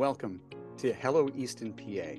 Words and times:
Welcome 0.00 0.40
to 0.78 0.94
Hello 0.94 1.28
Easton, 1.36 1.74
PA. 1.74 2.18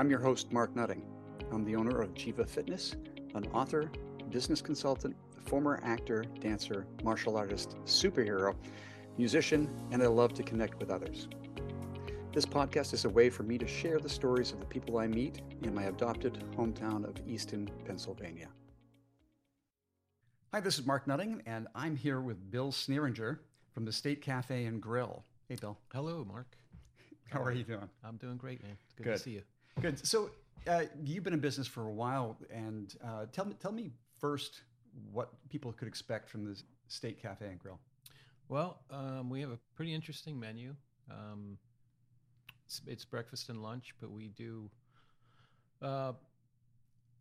I'm 0.00 0.10
your 0.10 0.18
host, 0.18 0.50
Mark 0.52 0.74
Nutting. 0.74 1.04
I'm 1.52 1.64
the 1.64 1.76
owner 1.76 2.02
of 2.02 2.12
Jiva 2.14 2.44
Fitness, 2.44 2.96
an 3.36 3.46
author, 3.52 3.88
business 4.30 4.60
consultant, 4.60 5.14
former 5.44 5.78
actor, 5.84 6.24
dancer, 6.40 6.88
martial 7.04 7.36
artist, 7.36 7.76
superhero, 7.84 8.56
musician, 9.16 9.70
and 9.92 10.02
I 10.02 10.08
love 10.08 10.34
to 10.34 10.42
connect 10.42 10.80
with 10.80 10.90
others. 10.90 11.28
This 12.32 12.44
podcast 12.44 12.94
is 12.94 13.04
a 13.04 13.10
way 13.10 13.30
for 13.30 13.44
me 13.44 13.58
to 13.58 13.66
share 13.68 14.00
the 14.00 14.08
stories 14.08 14.50
of 14.50 14.58
the 14.58 14.66
people 14.66 14.98
I 14.98 15.06
meet 15.06 15.40
in 15.62 15.72
my 15.72 15.84
adopted 15.84 16.42
hometown 16.56 17.04
of 17.04 17.14
Easton, 17.28 17.70
Pennsylvania. 17.86 18.48
Hi, 20.52 20.58
this 20.58 20.80
is 20.80 20.84
Mark 20.84 21.06
Nutting, 21.06 21.42
and 21.46 21.68
I'm 21.76 21.94
here 21.94 22.20
with 22.20 22.50
Bill 22.50 22.72
Sneeringer 22.72 23.40
from 23.72 23.84
the 23.84 23.92
State 23.92 24.20
Cafe 24.20 24.64
and 24.64 24.82
Grill. 24.82 25.22
Hey, 25.48 25.54
Bill. 25.54 25.78
Hello, 25.92 26.24
Mark. 26.24 26.56
How 27.32 27.42
are 27.42 27.52
you 27.52 27.64
doing? 27.64 27.88
I'm 28.04 28.16
doing 28.16 28.36
great, 28.36 28.62
man. 28.62 28.76
It's 28.84 28.92
good, 28.92 29.04
Good. 29.04 29.12
to 29.12 29.18
see 29.18 29.30
you. 29.30 29.42
Good. 29.80 30.06
So 30.06 30.30
uh, 30.66 30.82
you've 31.02 31.24
been 31.24 31.32
in 31.32 31.40
business 31.40 31.66
for 31.66 31.86
a 31.86 31.90
while, 31.90 32.36
and 32.52 32.94
uh, 33.02 33.24
tell 33.32 33.46
me, 33.46 33.54
tell 33.58 33.72
me 33.72 33.90
first 34.18 34.60
what 35.10 35.30
people 35.48 35.72
could 35.72 35.88
expect 35.88 36.28
from 36.28 36.44
the 36.44 36.60
State 36.88 37.22
Cafe 37.22 37.46
and 37.46 37.58
Grill. 37.58 37.78
Well, 38.50 38.80
um, 38.90 39.30
we 39.30 39.40
have 39.40 39.50
a 39.50 39.58
pretty 39.74 39.94
interesting 39.94 40.38
menu. 40.38 40.74
Um, 41.10 41.56
it's, 42.66 42.82
it's 42.86 43.04
breakfast 43.06 43.48
and 43.48 43.62
lunch, 43.62 43.94
but 43.98 44.10
we 44.10 44.28
do, 44.28 44.68
uh, 45.80 46.12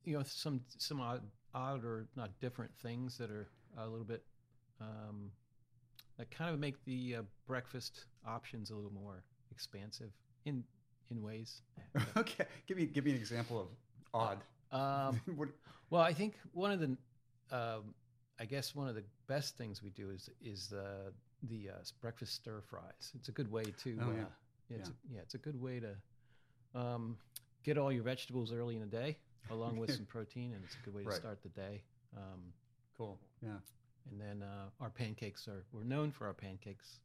you 0.04 0.18
know, 0.18 0.24
some 0.28 0.60
some 0.78 1.00
odd, 1.00 1.22
odd 1.54 1.86
or 1.86 2.08
not 2.18 2.38
different 2.41 2.72
things 2.84 3.18
that 3.18 3.32
are 3.32 3.48
a 3.78 3.88
little 3.88 4.05
bit 4.05 4.24
um, 4.82 5.32
that 6.18 6.30
kind 6.32 6.54
of 6.54 6.60
make 6.60 6.84
the 6.84 7.16
uh, 7.20 7.22
breakfast 7.48 8.08
options 8.28 8.72
a 8.72 8.76
little 8.76 8.91
more 8.91 9.24
expansive 9.52 10.12
in 10.46 10.63
in 11.10 11.21
ways. 11.21 11.62
okay, 12.18 12.46
give 12.68 12.77
me 12.77 12.85
give 12.85 13.05
me 13.05 13.12
an 13.12 13.18
example 13.18 13.60
of 13.62 13.68
odd. 14.13 14.40
Um, 14.71 15.21
What- 15.35 15.49
Well, 15.90 16.02
I 16.02 16.13
think 16.13 16.35
one 16.54 16.71
of 16.71 16.80
the, 16.80 16.98
um, 17.55 17.94
I 18.40 18.46
guess 18.46 18.74
one 18.74 18.88
of 18.88 18.96
the 18.96 19.04
best 19.27 19.57
things 19.57 19.84
we 19.84 19.90
do 19.90 20.10
is 20.10 20.29
is 20.41 20.68
the 20.70 21.12
the 21.44 21.70
uh, 21.70 21.84
breakfast 22.02 22.34
stir 22.35 22.62
fries. 22.62 23.12
It's 23.16 23.27
a 23.29 23.32
good 23.34 23.52
way 23.52 23.63
to, 23.84 23.98
Oh, 24.02 24.10
uh, 24.10 24.13
yeah. 24.13 24.26
yeah, 24.70 24.77
it's 24.77 24.90
Yeah. 24.90 24.96
A, 25.12 25.13
yeah, 25.16 25.22
it's 25.22 25.34
a 25.34 25.40
good 25.40 25.60
way 25.62 25.79
to 25.82 25.96
um, 26.79 27.18
get 27.63 27.77
all 27.77 27.91
your 27.91 28.04
vegetables 28.04 28.54
early 28.54 28.76
in 28.76 28.82
the 28.82 28.88
day, 28.88 29.18
along 29.49 29.77
with 29.77 29.91
some 29.94 30.05
protein, 30.16 30.54
and 30.54 30.63
it's 30.63 30.76
a 30.76 30.85
good 30.85 30.94
way 30.94 31.04
to 31.04 31.10
Right. 31.10 31.18
start 31.18 31.41
the 31.44 31.49
day. 31.49 31.84
Um, 32.16 32.54
cool. 32.98 33.20
Yeah. 33.41 33.57
and 34.10 34.20
then 34.22 34.44
uh, 34.44 34.70
our 34.79 34.90
pancakes 34.90 35.48
are 35.48 35.63
we're 35.74 35.84
known 35.84 36.12
for 36.12 36.27
our 36.27 36.34
pancakes. 36.34 36.99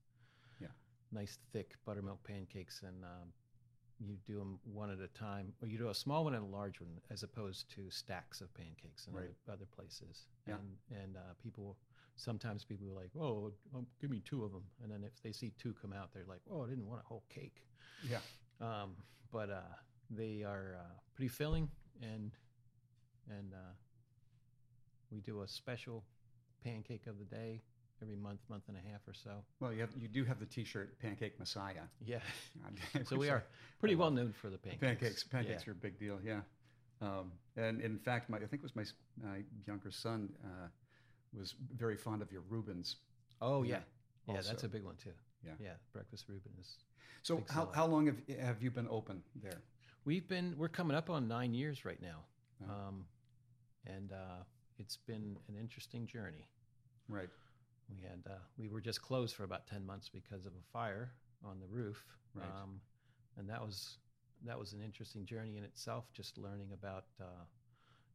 Nice 1.12 1.38
thick 1.52 1.74
buttermilk 1.84 2.22
pancakes, 2.24 2.82
and 2.86 3.04
um, 3.04 3.32
you 3.98 4.16
do 4.26 4.38
them 4.38 4.58
one 4.64 4.90
at 4.90 4.98
a 5.00 5.08
time, 5.08 5.52
or 5.62 5.68
you 5.68 5.78
do 5.78 5.88
a 5.88 5.94
small 5.94 6.24
one 6.24 6.34
and 6.34 6.42
a 6.44 6.56
large 6.56 6.80
one, 6.80 7.00
as 7.10 7.22
opposed 7.22 7.70
to 7.74 7.88
stacks 7.90 8.40
of 8.40 8.52
pancakes 8.54 9.06
in 9.06 9.14
Right. 9.14 9.30
other, 9.46 9.52
other 9.54 9.66
places. 9.74 10.26
Yeah. 10.46 10.54
And 10.54 11.00
and 11.02 11.16
uh, 11.16 11.20
people 11.42 11.76
sometimes 12.16 12.64
people 12.64 12.88
are 12.90 12.94
like, 12.94 13.10
oh, 13.18 13.52
um, 13.74 13.86
give 14.00 14.10
me 14.10 14.20
two 14.24 14.42
of 14.44 14.52
them, 14.52 14.64
and 14.82 14.90
then 14.90 15.04
if 15.04 15.22
they 15.22 15.32
see 15.32 15.52
two 15.58 15.74
come 15.80 15.92
out, 15.92 16.12
they're 16.12 16.24
like, 16.28 16.40
oh, 16.50 16.64
I 16.64 16.68
didn't 16.68 16.86
want 16.86 17.00
a 17.02 17.06
whole 17.06 17.24
cake. 17.28 17.64
Yeah. 18.10 18.18
Um, 18.60 18.96
but 19.30 19.50
uh, 19.50 19.60
they 20.10 20.42
are 20.42 20.78
uh, 20.80 20.94
pretty 21.14 21.28
filling, 21.28 21.68
and 22.02 22.32
and 23.30 23.52
uh, 23.54 23.74
we 25.10 25.20
do 25.20 25.42
a 25.42 25.48
special 25.48 26.04
pancake 26.64 27.06
of 27.06 27.18
the 27.18 27.24
day 27.24 27.62
every 28.02 28.16
month, 28.16 28.40
month 28.48 28.64
and 28.68 28.76
a 28.76 28.80
half 28.90 29.00
or 29.06 29.14
so. 29.14 29.30
Well, 29.60 29.72
you 29.72 29.80
have 29.80 29.90
you 29.98 30.08
do 30.08 30.24
have 30.24 30.38
the 30.38 30.46
T-shirt 30.46 30.98
Pancake 31.00 31.38
Messiah. 31.38 31.82
Yeah, 32.04 32.18
so 33.04 33.16
we 33.24 33.28
are 33.30 33.44
pretty 33.80 33.94
well 33.94 34.10
known 34.10 34.32
for 34.32 34.50
the 34.50 34.58
pancakes. 34.58 34.80
Pancakes. 35.00 35.24
Pancakes 35.24 35.62
Yeah. 35.66 35.70
are 35.70 35.72
a 35.72 35.76
big 35.76 35.98
deal. 35.98 36.18
Yeah. 36.24 36.40
Um, 37.00 37.32
and 37.56 37.80
in 37.80 37.98
fact, 37.98 38.30
my 38.30 38.38
I 38.38 38.46
think 38.46 38.62
it 38.62 38.62
was 38.62 38.76
my 38.76 38.84
my 39.22 39.42
younger 39.66 39.90
son 39.90 40.30
uh, 40.44 40.68
was 41.36 41.54
very 41.76 41.96
fond 41.96 42.22
of 42.22 42.32
your 42.32 42.42
Reubens. 42.48 42.96
Oh 43.42 43.62
Yeah, 43.62 43.80
yeah, 44.26 44.34
yeah, 44.36 44.40
that's 44.42 44.64
a 44.64 44.68
big 44.68 44.82
one 44.84 44.96
too. 44.96 45.10
Yeah. 45.44 45.52
yeah, 45.60 45.72
breakfast 45.92 46.24
Reuben 46.28 46.50
is. 46.60 46.76
So 47.22 47.42
how, 47.50 47.68
how 47.74 47.86
long 47.86 48.06
have 48.06 48.16
have 48.40 48.62
you 48.62 48.70
been 48.70 48.88
open 48.88 49.22
there? 49.42 49.60
We've 50.04 50.26
been 50.26 50.54
we're 50.56 50.68
coming 50.68 50.96
up 50.96 51.10
on 51.10 51.28
nine 51.28 51.52
years 51.54 51.84
right 51.84 52.00
now, 52.00 52.24
Oh. 52.64 52.72
um, 52.88 53.04
and 53.86 54.12
uh, 54.12 54.42
it's 54.78 54.96
been 54.96 55.36
an 55.48 55.56
interesting 55.60 56.06
journey. 56.06 56.48
Right. 57.08 57.28
We 57.88 58.00
had 58.02 58.20
uh, 58.28 58.38
we 58.58 58.68
were 58.68 58.80
just 58.80 59.00
closed 59.02 59.34
for 59.34 59.44
about 59.44 59.66
ten 59.66 59.84
months 59.86 60.08
because 60.08 60.46
of 60.46 60.52
a 60.52 60.62
fire 60.72 61.12
on 61.44 61.60
the 61.60 61.66
roof, 61.66 62.04
Right. 62.34 62.44
um, 62.62 62.80
and 63.36 63.48
that 63.48 63.60
was 63.60 63.98
that 64.44 64.58
was 64.58 64.72
an 64.72 64.82
interesting 64.82 65.24
journey 65.24 65.56
in 65.56 65.64
itself. 65.64 66.04
Just 66.12 66.36
learning 66.38 66.72
about 66.72 67.04
uh, 67.20 67.44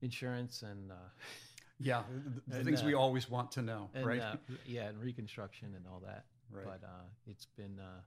insurance 0.02 0.64
and 0.64 0.92
uh, 0.92 0.96
Yeah. 1.80 2.04
The, 2.48 2.58
And, 2.58 2.66
things 2.66 2.84
we 2.84 2.94
uh, 2.94 3.00
always 3.00 3.28
want 3.30 3.52
to 3.54 3.62
know. 3.64 3.90
and 3.96 4.06
right. 4.06 4.22
uh, 4.22 4.36
yeah, 4.68 4.90
and 4.90 5.00
reconstruction 5.02 5.74
and 5.76 5.86
all 5.88 6.00
that. 6.06 6.26
right. 6.52 6.64
But 6.66 6.84
uh, 6.86 7.06
it's 7.26 7.46
been 7.58 7.80
uh, 7.80 8.02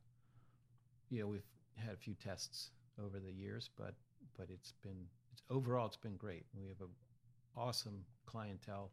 you 1.11 1.21
know 1.23 1.27
we've 1.29 1.43
had 1.77 1.95
a 1.95 1.97
few 1.97 2.15
tests 2.15 2.71
over 3.03 3.19
the 3.19 3.33
years, 3.33 3.71
but 3.77 3.95
but 4.37 4.49
it's 4.51 4.73
been 4.83 5.07
it's 5.33 5.43
overall 5.51 5.87
it's 5.87 5.97
been 5.97 6.17
great. 6.17 6.45
We 6.61 6.69
have 6.69 6.81
a 6.83 7.61
awesome 7.61 8.05
clientele, 8.27 8.91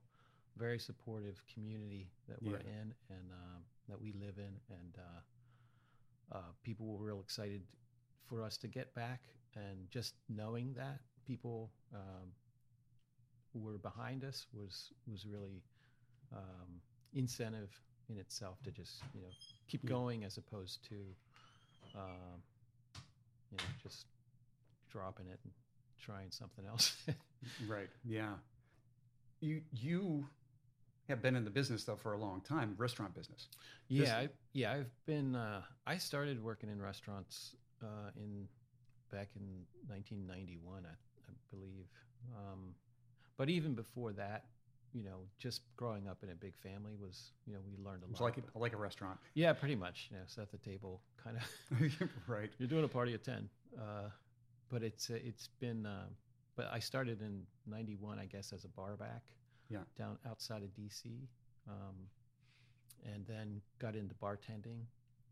very 0.58 0.80
supportive 0.80 1.42
community 1.54 2.10
that 2.28 2.42
we're 2.42 2.58
Yeah. 2.58 2.82
in 2.82 2.94
and 3.10 3.32
um, 3.32 3.64
that 3.90 4.00
we 4.02 4.12
live 4.14 4.38
in, 4.38 4.54
and 4.70 4.98
uh, 4.98 6.36
uh, 6.38 6.52
people 6.64 6.86
were 6.86 7.04
real 7.06 7.20
excited 7.22 7.62
for 8.28 8.42
us 8.44 8.58
to 8.58 8.68
get 8.68 8.94
back, 8.94 9.22
and 9.56 9.90
just 9.90 10.16
knowing 10.30 10.74
that 10.74 11.00
people 11.26 11.72
um, 11.94 12.32
were 13.54 13.78
behind 13.78 14.24
us 14.24 14.48
was 14.54 14.92
was 15.08 15.26
really 15.26 15.62
um, 16.34 16.82
incentive 17.14 17.70
in 18.10 18.18
itself 18.18 18.62
to 18.64 18.72
just 18.72 19.02
you 19.14 19.22
know 19.22 19.28
keep 19.68 19.84
Yeah. 19.84 19.90
going 19.90 20.24
as 20.24 20.38
opposed 20.38 20.84
to 20.90 20.96
um, 21.96 22.42
you 23.52 23.58
know 23.58 23.64
just 23.84 24.06
dropping 24.90 25.28
it 25.28 25.40
and 25.44 25.54
trying 26.00 26.32
something 26.32 26.66
else. 26.66 26.96
Right. 27.68 27.90
Yeah. 28.06 28.36
You 29.40 29.62
you 29.72 30.28
have 31.12 31.22
been 31.22 31.36
in 31.36 31.44
the 31.44 31.52
business 31.52 31.84
though 31.84 31.96
for 31.96 32.14
a 32.14 32.18
long 32.18 32.42
time, 32.42 32.74
restaurant 32.78 33.14
business. 33.14 33.48
This- 33.90 34.08
yeah, 34.10 34.18
I, 34.18 34.30
yeah, 34.54 34.74
I've 34.74 34.92
been. 35.06 35.36
Uh, 35.36 35.62
I 35.86 35.98
started 35.98 36.44
working 36.44 36.70
in 36.70 36.82
restaurants 36.82 37.56
uh, 37.84 38.10
in 38.16 38.48
back 39.12 39.30
in 39.36 39.44
1991, 39.88 40.86
I, 40.86 40.90
I 40.90 41.34
believe. 41.52 41.86
Um, 42.36 42.74
but 43.38 43.50
even 43.50 43.74
before 43.76 44.14
that, 44.14 44.46
you 44.94 45.04
know, 45.04 45.20
just 45.40 45.62
growing 45.78 46.08
up 46.08 46.18
in 46.24 46.30
a 46.30 46.36
big 46.36 46.56
family 46.58 46.94
was, 47.00 47.32
you 47.46 47.54
know, 47.54 47.60
we 47.66 47.74
learned 47.84 48.04
a 48.04 48.10
It's 48.12 48.20
lot. 48.20 48.28
like 48.38 48.44
a, 48.56 48.58
like 48.60 48.74
a 48.74 48.78
restaurant. 48.78 49.18
yeah, 49.36 49.54
pretty 49.54 49.76
much. 49.76 50.08
You 50.12 50.18
know, 50.18 50.24
set 50.28 50.52
the 50.52 50.58
table, 50.58 51.02
kind 51.24 51.38
of. 51.38 51.92
right. 52.28 52.50
You're 52.58 52.68
doing 52.70 52.84
a 52.86 52.90
party 52.90 53.14
of 53.14 53.24
ten, 53.24 53.50
uh, 53.78 54.10
but 54.70 54.84
it's 54.84 55.10
uh, 55.10 55.16
it's 55.24 55.48
been. 55.60 55.86
Uh, 55.86 56.06
but 56.58 56.70
I 56.72 56.80
started 56.80 57.22
in 57.22 57.44
'91, 57.68 58.20
I 58.20 58.26
guess, 58.26 58.52
as 58.54 58.66
a 58.66 58.70
bar 58.70 58.96
back. 58.98 59.24
Yeah. 59.72 59.80
Down 59.98 60.18
outside 60.30 60.64
of 60.64 60.70
DC, 60.76 61.06
um, 61.68 61.96
and 63.06 63.26
then 63.26 63.62
got 63.80 63.96
into 63.96 64.14
bartending. 64.16 64.82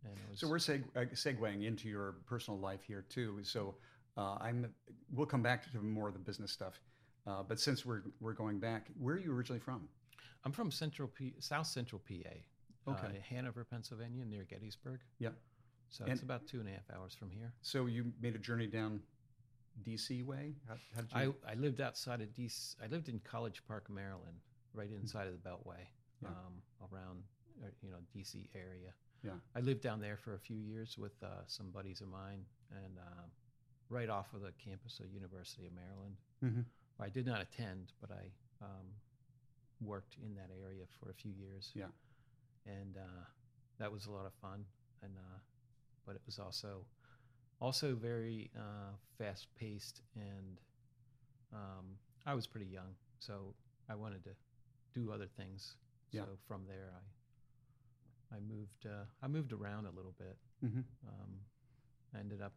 And 0.06 0.14
it 0.14 0.30
was, 0.30 0.40
So 0.40 0.48
we're 0.48 0.58
seg- 0.58 0.86
uh, 0.96 1.06
segueing 1.14 1.66
into 1.66 1.90
your 1.90 2.16
personal 2.26 2.60
life 2.60 2.82
here 2.88 3.04
too. 3.10 3.40
So 3.44 3.76
uh, 4.18 4.38
I'm 4.40 4.74
we'll 5.14 5.26
come 5.26 5.42
back 5.44 5.70
to 5.72 5.78
more 5.80 6.08
of 6.08 6.14
the 6.14 6.20
business 6.20 6.52
stuff. 6.52 6.80
Uh, 7.28 7.44
but 7.48 7.60
since 7.60 7.86
we're 7.86 8.04
we're 8.22 8.34
going 8.34 8.60
back, 8.60 8.88
where 8.98 9.16
are 9.16 9.20
you 9.20 9.34
originally 9.34 9.60
from? 9.60 9.88
I'm 10.46 10.54
from 10.54 10.72
Central 10.72 11.10
P, 11.10 11.34
South 11.40 11.68
Central 11.68 12.02
PA. 12.08 12.30
Okay. 12.92 13.08
Uh, 13.08 13.22
Hanover, 13.30 13.66
Pennsylvania, 13.66 14.24
near 14.26 14.46
Gettysburg. 14.46 15.02
Yeah. 15.20 15.30
So 15.90 16.06
And- 16.06 16.14
it's 16.14 16.24
about 16.24 16.48
two 16.48 16.60
and 16.62 16.70
a 16.70 16.72
half 16.72 16.90
hours 16.96 17.14
from 17.14 17.30
here. 17.30 17.52
So 17.62 17.88
you 17.88 18.14
made 18.22 18.36
a 18.36 18.40
journey 18.40 18.68
down 18.68 19.02
DC 19.86 20.24
way. 20.24 20.56
How, 20.68 20.76
how 20.96 21.02
did 21.02 21.12
you? 21.28 21.36
I, 21.48 21.52
I 21.52 21.56
lived 21.56 21.82
outside 21.82 22.22
of 22.22 22.30
DC. 22.34 22.76
I 22.84 22.88
lived 22.88 23.10
in 23.10 23.20
College 23.20 23.62
Park, 23.68 23.90
Maryland, 23.90 24.38
right 24.74 24.90
inside 24.92 25.28
of 25.28 25.34
the 25.34 25.50
Beltway, 25.50 25.84
Yeah. 26.22 26.30
um, 26.30 26.62
around 26.92 27.24
uh, 27.64 27.68
you 27.82 27.90
know 27.92 27.98
DC 28.16 28.48
area. 28.56 28.94
Yeah. 29.24 29.32
I 29.56 29.60
lived 29.60 29.82
down 29.82 30.00
there 30.00 30.18
for 30.18 30.36
a 30.36 30.40
few 30.40 30.58
years 30.58 30.98
with 30.98 31.12
uh, 31.24 31.28
some 31.48 31.72
buddies 31.72 32.02
of 32.02 32.08
mine, 32.08 32.46
and 32.72 32.98
um, 33.00 33.26
right 33.90 34.10
off 34.10 34.34
of 34.34 34.42
the 34.42 34.54
campus 34.64 35.00
of 35.00 35.12
University 35.12 35.66
of 35.68 35.74
Maryland. 35.74 36.16
Mhm. 36.44 36.66
I 37.02 37.10
did 37.10 37.26
not 37.26 37.42
attend, 37.42 37.92
but 38.02 38.12
I 38.12 38.32
um, 38.66 38.88
worked 39.82 40.16
in 40.24 40.36
that 40.36 40.50
area 40.62 40.84
for 41.00 41.10
a 41.10 41.14
few 41.14 41.32
years. 41.32 41.72
Yeah. 41.74 41.86
and 42.66 42.98
uh, 42.98 43.24
that 43.80 43.92
was 43.92 44.06
a 44.08 44.12
lot 44.12 44.26
of 44.26 44.34
fun. 44.42 44.66
And 45.02 45.14
uh, 45.18 45.40
but 46.06 46.16
it 46.16 46.22
was 46.26 46.40
also 46.40 46.86
also 47.62 47.96
very 47.96 48.50
uh, 48.56 48.94
fast 49.18 49.48
paced, 49.60 50.02
and 50.16 50.60
um, 51.54 51.86
I 52.26 52.34
was 52.34 52.48
pretty 52.48 52.68
young, 52.68 52.96
so 53.20 53.54
I 53.90 53.96
wanted 53.96 54.24
to 54.26 54.32
do 54.94 55.12
other 55.12 55.28
things. 55.28 55.76
Yeah. 56.12 56.22
So 56.22 56.30
from 56.48 56.64
there, 56.68 56.92
I 58.32 58.36
I 58.36 58.40
moved 58.40 58.86
uh, 58.86 59.06
I 59.22 59.28
moved 59.28 59.54
around 59.54 59.86
a 59.86 59.92
little 59.92 60.14
bit. 60.18 60.38
Mhm. 60.64 60.84
Um, 61.08 61.40
I 62.16 62.20
ended 62.20 62.42
up 62.42 62.54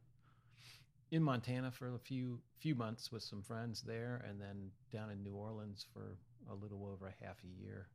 in 1.10 1.22
Montana 1.22 1.70
for 1.70 1.94
a 1.94 1.98
few 1.98 2.40
few 2.58 2.74
months 2.74 3.12
with 3.12 3.22
some 3.22 3.42
friends 3.42 3.82
there, 3.82 4.24
and 4.28 4.40
then 4.40 4.70
down 4.92 5.10
in 5.10 5.22
New 5.22 5.34
Orleans 5.34 5.86
for 5.92 6.16
a 6.50 6.54
little 6.54 6.86
over 6.86 7.06
a 7.06 7.24
half 7.24 7.36
a 7.44 7.62
year, 7.62 7.88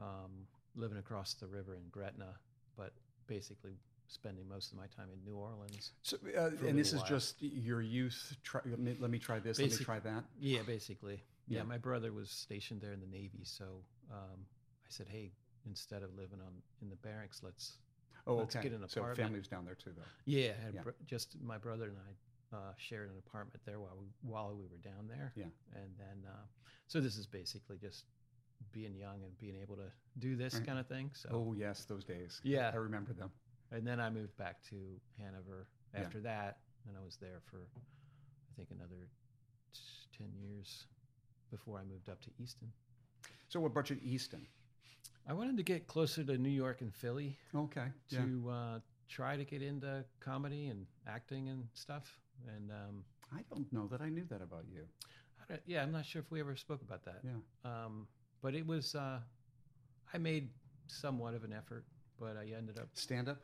um, 0.00 0.46
living 0.74 0.98
across 0.98 1.34
the 1.34 1.46
river 1.46 1.74
in 1.74 1.88
Gretna, 1.90 2.34
but 2.76 2.92
basically 3.26 3.76
spending 4.10 4.48
most 4.48 4.72
of 4.72 4.78
my 4.78 4.86
time 4.96 5.06
in 5.12 5.24
New 5.24 5.36
Orleans. 5.38 5.92
So, 6.02 6.16
uh, 6.36 6.50
and 6.66 6.78
this 6.78 6.88
is 6.92 7.00
while. 7.00 7.08
just 7.08 7.40
your 7.40 7.80
youth. 7.80 8.36
Try, 8.42 8.60
let, 8.66 8.78
me, 8.78 8.96
let 8.98 9.10
me 9.10 9.18
try 9.18 9.38
this. 9.38 9.58
let 9.58 9.70
me 9.70 9.76
try 9.76 10.00
that. 10.00 10.24
Yeah, 10.38 10.60
basically. 10.66 11.22
Yeah, 11.46 11.58
Yeah. 11.58 11.62
my 11.64 11.78
brother 11.78 12.12
was 12.12 12.30
stationed 12.30 12.80
there 12.80 12.92
in 12.92 13.00
the 13.00 13.06
Navy, 13.06 13.40
so 13.44 13.64
um, 14.10 14.38
I 14.84 14.88
said, 14.88 15.06
"Hey, 15.08 15.32
instead 15.66 16.02
of 16.02 16.14
living 16.16 16.40
on 16.40 16.52
in 16.82 16.90
the 16.90 16.96
barracks, 16.96 17.42
let's 17.42 17.78
Oh, 18.26 18.36
Let's 18.36 18.54
okay. 18.54 18.68
get 18.68 18.72
an 18.76 18.84
apartment." 18.84 19.16
so 19.16 19.22
family 19.22 19.38
was 19.38 19.48
down 19.48 19.64
there 19.64 19.74
too, 19.74 19.92
though. 19.96 20.02
Yeah, 20.26 20.52
Yeah. 20.74 20.82
br- 20.82 20.90
just 21.06 21.36
my 21.42 21.56
brother 21.58 21.88
and 21.88 21.96
I 21.98 22.56
uh, 22.56 22.72
shared 22.76 23.08
an 23.10 23.16
apartment 23.18 23.60
there 23.64 23.80
while 23.80 23.96
we 23.98 24.06
while 24.22 24.54
we 24.54 24.66
were 24.66 24.78
down 24.78 25.06
there. 25.08 25.32
Yeah. 25.36 25.44
and 25.74 25.90
then 25.98 26.26
uh, 26.28 26.44
so 26.88 27.00
this 27.00 27.16
is 27.16 27.26
basically 27.26 27.78
just 27.78 28.04
being 28.72 28.94
young 28.94 29.22
and 29.24 29.36
being 29.38 29.56
able 29.60 29.76
to 29.76 29.90
do 30.18 30.36
this 30.36 30.58
kind 30.60 30.78
of 30.78 30.86
thing. 30.86 31.10
So 31.14 31.28
Oh, 31.32 31.54
yes, 31.56 31.84
those 31.86 32.04
days. 32.04 32.40
Yeah. 32.44 32.70
I 32.72 32.76
remember 32.76 33.12
them. 33.14 33.30
And 33.70 33.86
then 33.86 34.00
I 34.00 34.10
moved 34.10 34.36
back 34.36 34.62
to 34.70 34.76
Hanover 35.18 35.66
Yeah. 35.94 36.00
after 36.00 36.20
that, 36.20 36.58
and 36.86 36.96
I 36.96 37.04
was 37.04 37.16
there 37.16 37.40
for 37.50 37.58
I 37.76 38.56
think 38.56 38.70
another 38.70 39.08
t- 39.72 39.80
ten 40.16 40.32
years 40.34 40.86
before 41.50 41.78
I 41.78 41.84
moved 41.84 42.08
up 42.08 42.20
to 42.22 42.30
Easton. 42.38 42.72
So, 43.48 43.60
what 43.60 43.72
brought 43.72 43.90
you 43.90 43.96
to 43.96 44.04
Easton? 44.04 44.46
I 45.26 45.32
wanted 45.32 45.56
to 45.56 45.62
get 45.62 45.86
closer 45.86 46.24
to 46.24 46.38
New 46.38 46.48
York 46.50 46.80
and 46.80 46.94
Philly 46.94 47.38
Okay. 47.54 47.88
to 48.10 48.42
Yeah. 48.46 48.50
uh, 48.52 48.80
try 49.08 49.36
to 49.36 49.44
get 49.44 49.62
into 49.62 50.04
comedy 50.20 50.68
and 50.68 50.86
acting 51.06 51.48
and 51.48 51.68
stuff. 51.74 52.20
And 52.48 52.70
um, 52.70 53.04
I 53.32 53.42
don't 53.50 53.70
know 53.72 53.86
that 53.88 54.00
I 54.00 54.08
knew 54.08 54.24
that 54.24 54.40
about 54.42 54.66
you. 54.68 54.86
Yeah, 55.66 55.82
I'm 55.82 55.90
not 55.90 56.06
sure 56.06 56.22
if 56.22 56.30
we 56.30 56.38
ever 56.38 56.54
spoke 56.56 56.80
about 56.82 57.04
that. 57.04 57.22
Yeah. 57.24 57.34
Um, 57.64 58.06
but 58.40 58.54
it 58.54 58.64
was, 58.64 58.94
uh, 58.94 59.20
I 60.14 60.18
made 60.18 60.48
somewhat 60.86 61.34
of 61.34 61.42
an 61.42 61.52
effort, 61.52 61.84
but 62.20 62.36
I 62.36 62.46
ended 62.56 62.78
up, 62.78 62.88
Stand 62.94 63.28
up? 63.28 63.38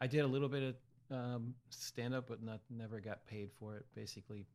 I 0.00 0.06
did 0.06 0.20
a 0.20 0.26
little 0.26 0.48
bit 0.48 0.62
of 0.62 1.16
um, 1.16 1.54
stand 1.70 2.14
up, 2.14 2.28
but 2.28 2.42
not 2.42 2.60
never 2.70 3.00
got 3.00 3.26
paid 3.26 3.50
for 3.58 3.76
it. 3.76 3.86
Basically, 3.94 4.46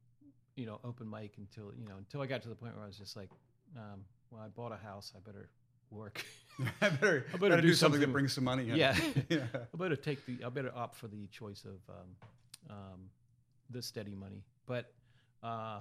you 0.55 0.65
know, 0.65 0.79
open 0.83 1.09
mic 1.09 1.33
until, 1.37 1.71
you 1.77 1.87
know, 1.87 1.95
until 1.97 2.21
I 2.21 2.25
got 2.25 2.41
to 2.43 2.49
the 2.49 2.55
point 2.55 2.75
where 2.75 2.83
I 2.83 2.87
was 2.87 2.97
just 2.97 3.15
like, 3.15 3.29
um, 3.77 4.01
well, 4.31 4.41
I 4.41 4.47
bought 4.47 4.71
a 4.71 4.77
house, 4.77 5.13
I 5.15 5.19
better 5.19 5.49
work. 5.91 6.23
I 6.81 6.89
better, 6.89 7.25
I 7.33 7.37
better, 7.37 7.49
better 7.49 7.61
do, 7.61 7.69
do 7.69 7.73
something, 7.73 8.01
that 8.01 8.11
brings 8.11 8.33
some 8.33 8.43
money 8.43 8.69
in. 8.69 8.75
Yeah. 8.75 8.97
yeah. 9.29 9.45
I 9.53 9.77
better 9.77 9.95
take 9.95 10.25
the. 10.25 10.43
I 10.45 10.49
better 10.49 10.71
opt 10.75 10.95
for 10.95 11.07
the 11.07 11.27
choice 11.27 11.65
of 11.65 11.79
um, 11.89 12.75
um, 12.75 12.99
the 13.69 13.81
steady 13.81 14.15
money. 14.15 14.43
But 14.65 14.91
uh, 15.43 15.79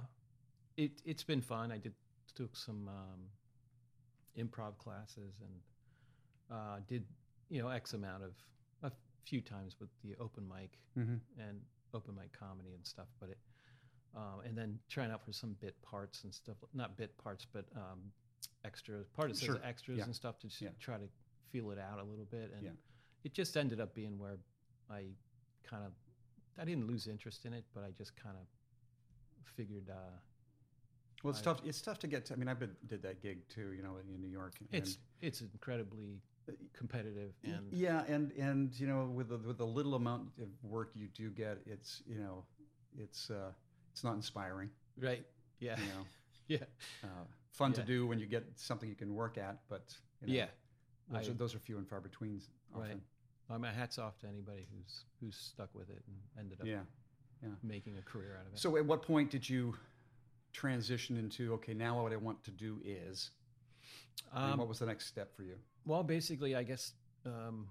it 0.77 1.01
it's 1.05 1.23
been 1.23 1.41
fun. 1.41 1.71
I 1.71 1.77
did 1.77 1.93
took 2.35 2.55
some 2.55 2.87
um, 2.87 3.21
improv 4.37 4.77
classes 4.77 5.33
and 5.41 6.57
uh, 6.57 6.77
did 6.87 7.03
you 7.49 7.61
know 7.61 7.69
x 7.69 7.93
amount 7.93 8.23
of 8.23 8.31
few 9.25 9.41
times 9.41 9.75
with 9.79 9.89
the 10.03 10.15
open 10.19 10.47
mic 10.47 10.71
hmm 10.95 11.15
and 11.37 11.59
open 11.93 12.15
mic 12.15 12.31
comedy 12.37 12.73
and 12.75 12.85
stuff. 12.85 13.07
But 13.19 13.29
it 13.29 13.37
um, 14.15 14.41
and 14.45 14.57
then 14.57 14.79
trying 14.89 15.11
out 15.11 15.23
for 15.23 15.31
some 15.31 15.55
bit 15.61 15.79
parts 15.83 16.23
and 16.23 16.33
stuff. 16.33 16.55
Not 16.73 16.97
bit 16.97 17.15
parts, 17.17 17.45
but 17.51 17.65
um, 17.75 17.99
extras. 18.65 19.07
Part 19.09 19.29
of 19.29 19.37
Sure. 19.37 19.55
says 19.55 19.63
extras 19.63 19.97
Yeah. 19.99 20.05
and 20.05 20.15
stuff 20.15 20.39
to 20.39 20.47
Yeah. 20.59 20.69
try 20.79 20.97
to 20.97 21.07
feel 21.51 21.69
it 21.71 21.77
out 21.79 21.99
a 21.99 22.03
little 22.03 22.25
bit. 22.25 22.51
And 22.55 22.63
Yeah. 22.63 22.71
it 23.23 23.33
just 23.33 23.55
ended 23.55 23.79
up 23.79 23.93
being 23.93 24.17
where 24.17 24.37
I 24.89 25.09
kind 25.63 25.83
of 25.85 25.93
I 26.57 26.65
didn't 26.65 26.87
lose 26.87 27.07
interest 27.07 27.45
in 27.45 27.53
it, 27.53 27.63
but 27.73 27.83
I 27.83 27.91
just 27.91 28.15
kind 28.15 28.35
of 28.35 28.45
figured 29.55 29.89
uh, 29.89 29.93
Well, 31.23 31.31
it's 31.31 31.41
I- 31.41 31.43
tough. 31.43 31.61
It's 31.65 31.81
tough 31.81 31.99
to 31.99 32.07
get. 32.07 32.25
To, 32.25 32.33
I 32.33 32.37
mean, 32.37 32.47
I 32.47 32.53
been, 32.53 32.75
did 32.87 33.01
that 33.03 33.21
gig 33.21 33.47
too. 33.49 33.73
You 33.73 33.83
know, 33.83 33.97
in, 33.97 34.09
in 34.13 34.21
New 34.21 34.27
York. 34.29 34.55
it's 34.71 34.97
it's 35.21 35.41
incredibly 35.41 36.21
competitive 36.73 37.31
and, 37.43 37.71
yeah, 37.71 38.03
and 38.07 38.31
and 38.33 38.77
you 38.79 38.87
know, 38.87 39.05
with 39.13 39.29
the, 39.29 39.37
with 39.37 39.57
the 39.57 39.65
little 39.65 39.95
amount 39.95 40.23
of 40.41 40.47
work 40.63 40.91
you 40.95 41.07
do 41.13 41.29
get, 41.29 41.57
it's 41.65 42.01
you 42.07 42.19
know, 42.19 42.43
it's 42.97 43.29
uh, 43.29 43.51
it's 43.91 44.03
not 44.03 44.15
inspiring. 44.15 44.69
right 44.97 45.25
yeah 45.59 45.75
You 45.77 45.85
know, 45.87 46.05
yeah 46.47 46.57
uh, 47.03 47.23
fun 47.51 47.73
to 47.73 47.83
do 47.83 48.07
when 48.07 48.19
you 48.19 48.25
get 48.25 48.45
something 48.55 48.87
you 48.89 48.95
can 48.95 49.13
work 49.13 49.37
at, 49.37 49.57
but 49.69 49.93
you 50.21 50.27
know, 50.27 50.33
yeah. 50.33 50.45
those, 51.11 51.27
I- 51.27 51.31
are, 51.31 51.33
those 51.35 51.55
are 51.55 51.59
few 51.59 51.77
and 51.77 51.87
far 51.87 51.99
between. 52.01 52.41
Often. 52.75 53.01
Right. 53.49 53.59
My 53.59 53.71
hats 53.71 53.97
off 53.97 54.19
to 54.19 54.27
anybody 54.27 54.67
who's 54.71 55.05
who's 55.19 55.35
stuck 55.35 55.73
with 55.73 55.89
it 55.89 56.03
and 56.07 56.15
ended 56.39 56.61
up 56.61 56.67
yeah, 56.67 56.81
Yeah. 57.41 57.49
making 57.63 57.97
a 57.97 58.01
career 58.03 58.37
out 58.39 58.45
of 58.45 58.53
it. 58.53 58.59
So, 58.59 58.77
at 58.77 58.85
what 58.85 59.01
point 59.01 59.31
did 59.31 59.49
you 59.49 59.75
transition 60.53 61.17
into 61.17 61.53
okay? 61.55 61.73
Now, 61.73 62.01
what 62.03 62.13
I 62.13 62.17
want 62.17 62.43
to 62.45 62.51
do 62.51 62.79
is. 62.85 63.31
Um, 64.33 64.57
what 64.57 64.67
was 64.67 64.79
the 64.79 64.85
next 64.85 65.07
step 65.07 65.35
for 65.35 65.43
you? 65.43 65.55
well, 65.85 66.03
basically, 66.03 66.55
I 66.55 66.63
guess 66.63 66.93
um, 67.25 67.67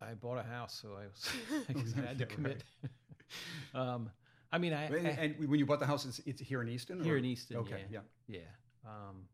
I 0.00 0.14
bought 0.14 0.38
a 0.38 0.42
house, 0.42 0.78
so 0.80 0.90
I 0.96 1.06
was 1.06 1.28
I, 1.68 1.72
guess 1.72 1.94
I 1.96 2.06
had 2.06 2.18
to 2.18 2.26
commit. 2.26 2.62
um, 3.74 4.10
I 4.52 4.58
mean, 4.58 4.72
I, 4.72 4.84
And, 4.86 5.06
I 5.06 5.10
and 5.10 5.48
when 5.48 5.58
you 5.58 5.66
bought 5.66 5.80
the 5.80 5.86
house, 5.86 6.04
it's, 6.04 6.20
it's 6.26 6.40
here 6.40 6.62
in 6.62 6.68
Easton. 6.68 7.02
here 7.02 7.14
or- 7.14 7.18
in 7.18 7.24
Easton. 7.24 7.56
Okay. 7.58 7.84
yeah. 7.90 8.00
Yeah. 8.28 8.38
Yeah. 8.40 8.90
Um, 8.90 9.24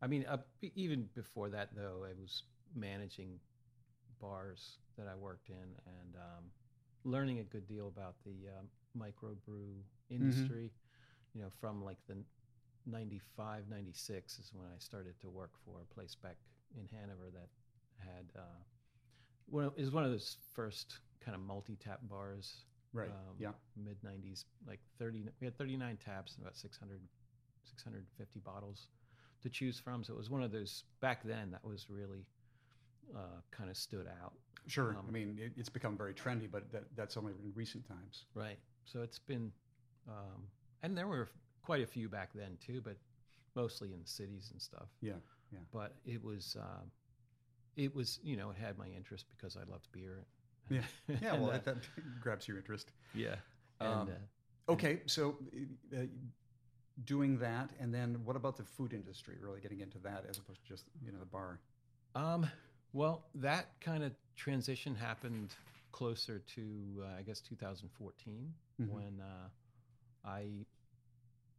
I 0.00 0.06
mean, 0.08 0.24
uh, 0.28 0.38
even 0.74 1.08
before 1.14 1.48
that, 1.50 1.70
though, 1.74 2.04
I 2.08 2.12
was 2.20 2.42
managing 2.74 3.38
bars 4.20 4.78
that 4.98 5.06
I 5.06 5.14
worked 5.16 5.48
in 5.48 5.54
and 5.86 6.16
um, 6.16 6.44
learning 7.04 7.38
a 7.38 7.44
good 7.44 7.66
deal 7.68 7.88
about 7.88 8.14
the 8.24 8.48
um, 8.58 8.66
microbrew 8.98 9.74
industry. 10.10 10.70
You 11.34 11.42
know, 11.42 11.48
from 11.60 11.82
like 11.84 11.98
the 12.08 12.16
95, 12.86 13.64
96 13.70 14.38
is 14.38 14.50
when 14.54 14.66
I 14.66 14.78
started 14.78 15.18
to 15.20 15.28
work 15.30 15.50
for 15.64 15.80
a 15.82 15.94
place 15.94 16.14
back 16.14 16.36
in 16.76 16.88
Hanover 16.98 17.30
that 17.32 17.48
had, 17.98 18.26
uh, 18.36 18.62
well, 19.50 19.72
is 19.76 19.90
one 19.90 20.04
of 20.04 20.10
those 20.10 20.36
first 20.54 20.98
kind 21.24 21.34
of 21.34 21.40
multi 21.42 21.76
tap 21.76 22.00
bars 22.02 22.64
Right. 22.94 23.08
um, 23.08 23.36
yeah. 23.38 23.52
mid 23.74 23.96
90s 24.02 24.44
like 24.68 24.80
30 24.98 25.24
we 25.40 25.46
had 25.46 25.56
39 25.56 25.96
taps 26.04 26.34
and 26.34 26.42
about 26.44 26.56
600 26.58 27.00
650 27.64 28.40
bottles 28.40 28.88
to 29.42 29.48
choose 29.48 29.80
from 29.80 30.04
so 30.04 30.12
it 30.12 30.16
was 30.18 30.28
one 30.28 30.42
of 30.42 30.52
those 30.52 30.84
back 31.00 31.22
then 31.24 31.50
that 31.52 31.64
was 31.64 31.86
really 31.88 32.26
uh, 33.16 33.40
kind 33.50 33.70
of 33.70 33.76
stood 33.78 34.06
out 34.22 34.34
Sure. 34.68 34.94
I 34.96 35.00
um, 35.00 35.10
mean, 35.10 35.38
it, 35.40 35.52
it's 35.56 35.68
become 35.68 35.96
very 35.96 36.14
trendy, 36.14 36.48
but 36.48 36.70
that, 36.70 36.84
that's 36.94 37.16
only 37.16 37.32
in 37.32 37.50
recent 37.54 37.88
times. 37.88 38.26
right 38.34 38.58
so 38.84 39.00
it's 39.00 39.18
been 39.18 39.50
um, 40.06 40.42
and 40.82 40.96
there 40.96 41.06
were 41.08 41.28
quite 41.62 41.82
a 41.82 41.86
few 41.86 42.08
back 42.08 42.30
then 42.34 42.56
too 42.64 42.80
but 42.82 42.96
mostly 43.54 43.92
in 43.92 44.00
the 44.00 44.08
cities 44.08 44.50
and 44.52 44.60
stuff 44.60 44.88
Yeah. 45.00 45.12
Yeah. 45.52 45.58
but 45.72 45.94
it 46.04 46.22
was 46.22 46.56
uh, 46.60 46.82
it 47.76 47.94
was 47.94 48.18
you 48.22 48.36
know 48.36 48.50
it 48.50 48.56
had 48.56 48.76
my 48.78 48.86
interest 48.88 49.26
because 49.34 49.56
i 49.56 49.64
loved 49.70 49.88
beer 49.92 50.24
Yeah. 50.68 50.82
Yeah. 51.08 51.34
And, 51.34 51.42
well, 51.42 51.50
uh, 51.52 51.58
that, 51.64 51.76
grabs 52.20 52.46
your 52.48 52.56
interest. 52.58 52.92
yeah 53.14 53.36
and 53.80 53.90
Um, 53.92 54.08
uh, 54.08 54.72
Okay. 54.72 55.02
So, 55.06 55.36
uh, 55.92 56.02
doing 57.04 57.36
that, 57.38 57.70
and 57.80 57.92
then 57.92 58.24
what 58.24 58.36
about 58.36 58.56
the 58.56 58.62
food 58.64 58.92
industry? 58.92 59.36
Really 59.40 59.60
getting 59.60 59.80
into 59.80 59.98
that 59.98 60.24
as 60.30 60.38
opposed 60.38 60.62
to 60.62 60.68
just 60.68 60.84
you 61.04 61.10
know 61.12 61.18
the 61.18 61.26
bar. 61.26 61.58
Um, 62.14 62.48
well, 62.92 63.24
that 63.34 63.66
kind 63.80 64.04
of 64.04 64.12
transition 64.36 64.94
happened 64.94 65.56
closer 65.90 66.38
to, 66.54 66.62
uh, 67.04 67.18
I 67.18 67.22
guess, 67.22 67.40
2014 67.40 68.54
Mhm. 68.80 68.88
when 68.88 69.20
uh, 69.20 69.48
I 70.24 70.64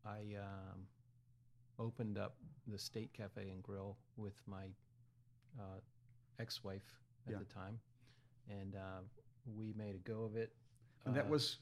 I 0.06 0.36
um, 0.40 0.86
opened 1.80 2.18
up 2.18 2.36
the 2.68 2.78
State 2.78 3.14
Cafe 3.14 3.50
and 3.50 3.62
Grill 3.64 3.98
with 4.18 4.36
my 4.48 4.66
uh, 5.60 5.80
ex-wife 6.40 7.00
at 7.28 7.34
Yeah. 7.34 7.40
the 7.40 7.46
time, 7.46 7.80
and 8.50 8.76
uh, 8.76 9.02
we 9.58 9.74
made 9.74 9.96
a 9.96 10.00
go 10.00 10.24
of 10.24 10.36
it. 10.36 10.54
And 11.06 11.16
that 11.16 11.26
Uh, 11.26 11.30
was. 11.30 11.58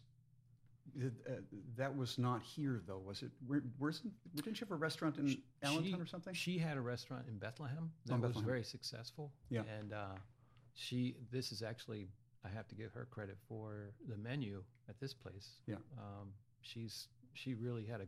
Uh, 0.99 1.33
that 1.77 1.95
was 1.95 2.17
not 2.17 2.41
here 2.41 2.81
though, 2.87 2.97
was 2.97 3.21
it? 3.21 3.31
Where, 3.45 3.61
where's 3.77 4.01
didn't 4.35 4.59
you 4.59 4.65
have 4.65 4.71
a 4.71 4.75
restaurant 4.75 5.17
in 5.19 5.27
Sh- 5.29 5.35
Allentown 5.61 6.01
or 6.01 6.07
something? 6.07 6.33
She 6.33 6.57
had 6.57 6.75
a 6.75 6.81
restaurant 6.81 7.27
in 7.27 7.37
Bethlehem 7.37 7.91
that 8.07 8.13
Oh, 8.13 8.17
was 8.17 8.29
Bethlehem. 8.29 8.45
very 8.47 8.63
successful. 8.63 9.31
Yeah. 9.49 9.61
And 9.79 9.93
uh, 9.93 10.15
she, 10.73 11.15
this 11.31 11.51
is 11.51 11.61
actually, 11.61 12.09
I 12.43 12.49
have 12.49 12.67
to 12.69 12.75
give 12.75 12.91
her 12.93 13.05
credit 13.11 13.37
for 13.47 13.91
the 14.09 14.17
menu 14.17 14.63
at 14.89 14.99
this 14.99 15.13
place. 15.13 15.59
Yeah. 15.67 15.75
Um, 15.99 16.33
she's 16.61 17.07
she 17.33 17.53
really 17.53 17.85
had 17.85 18.01
a, 18.01 18.07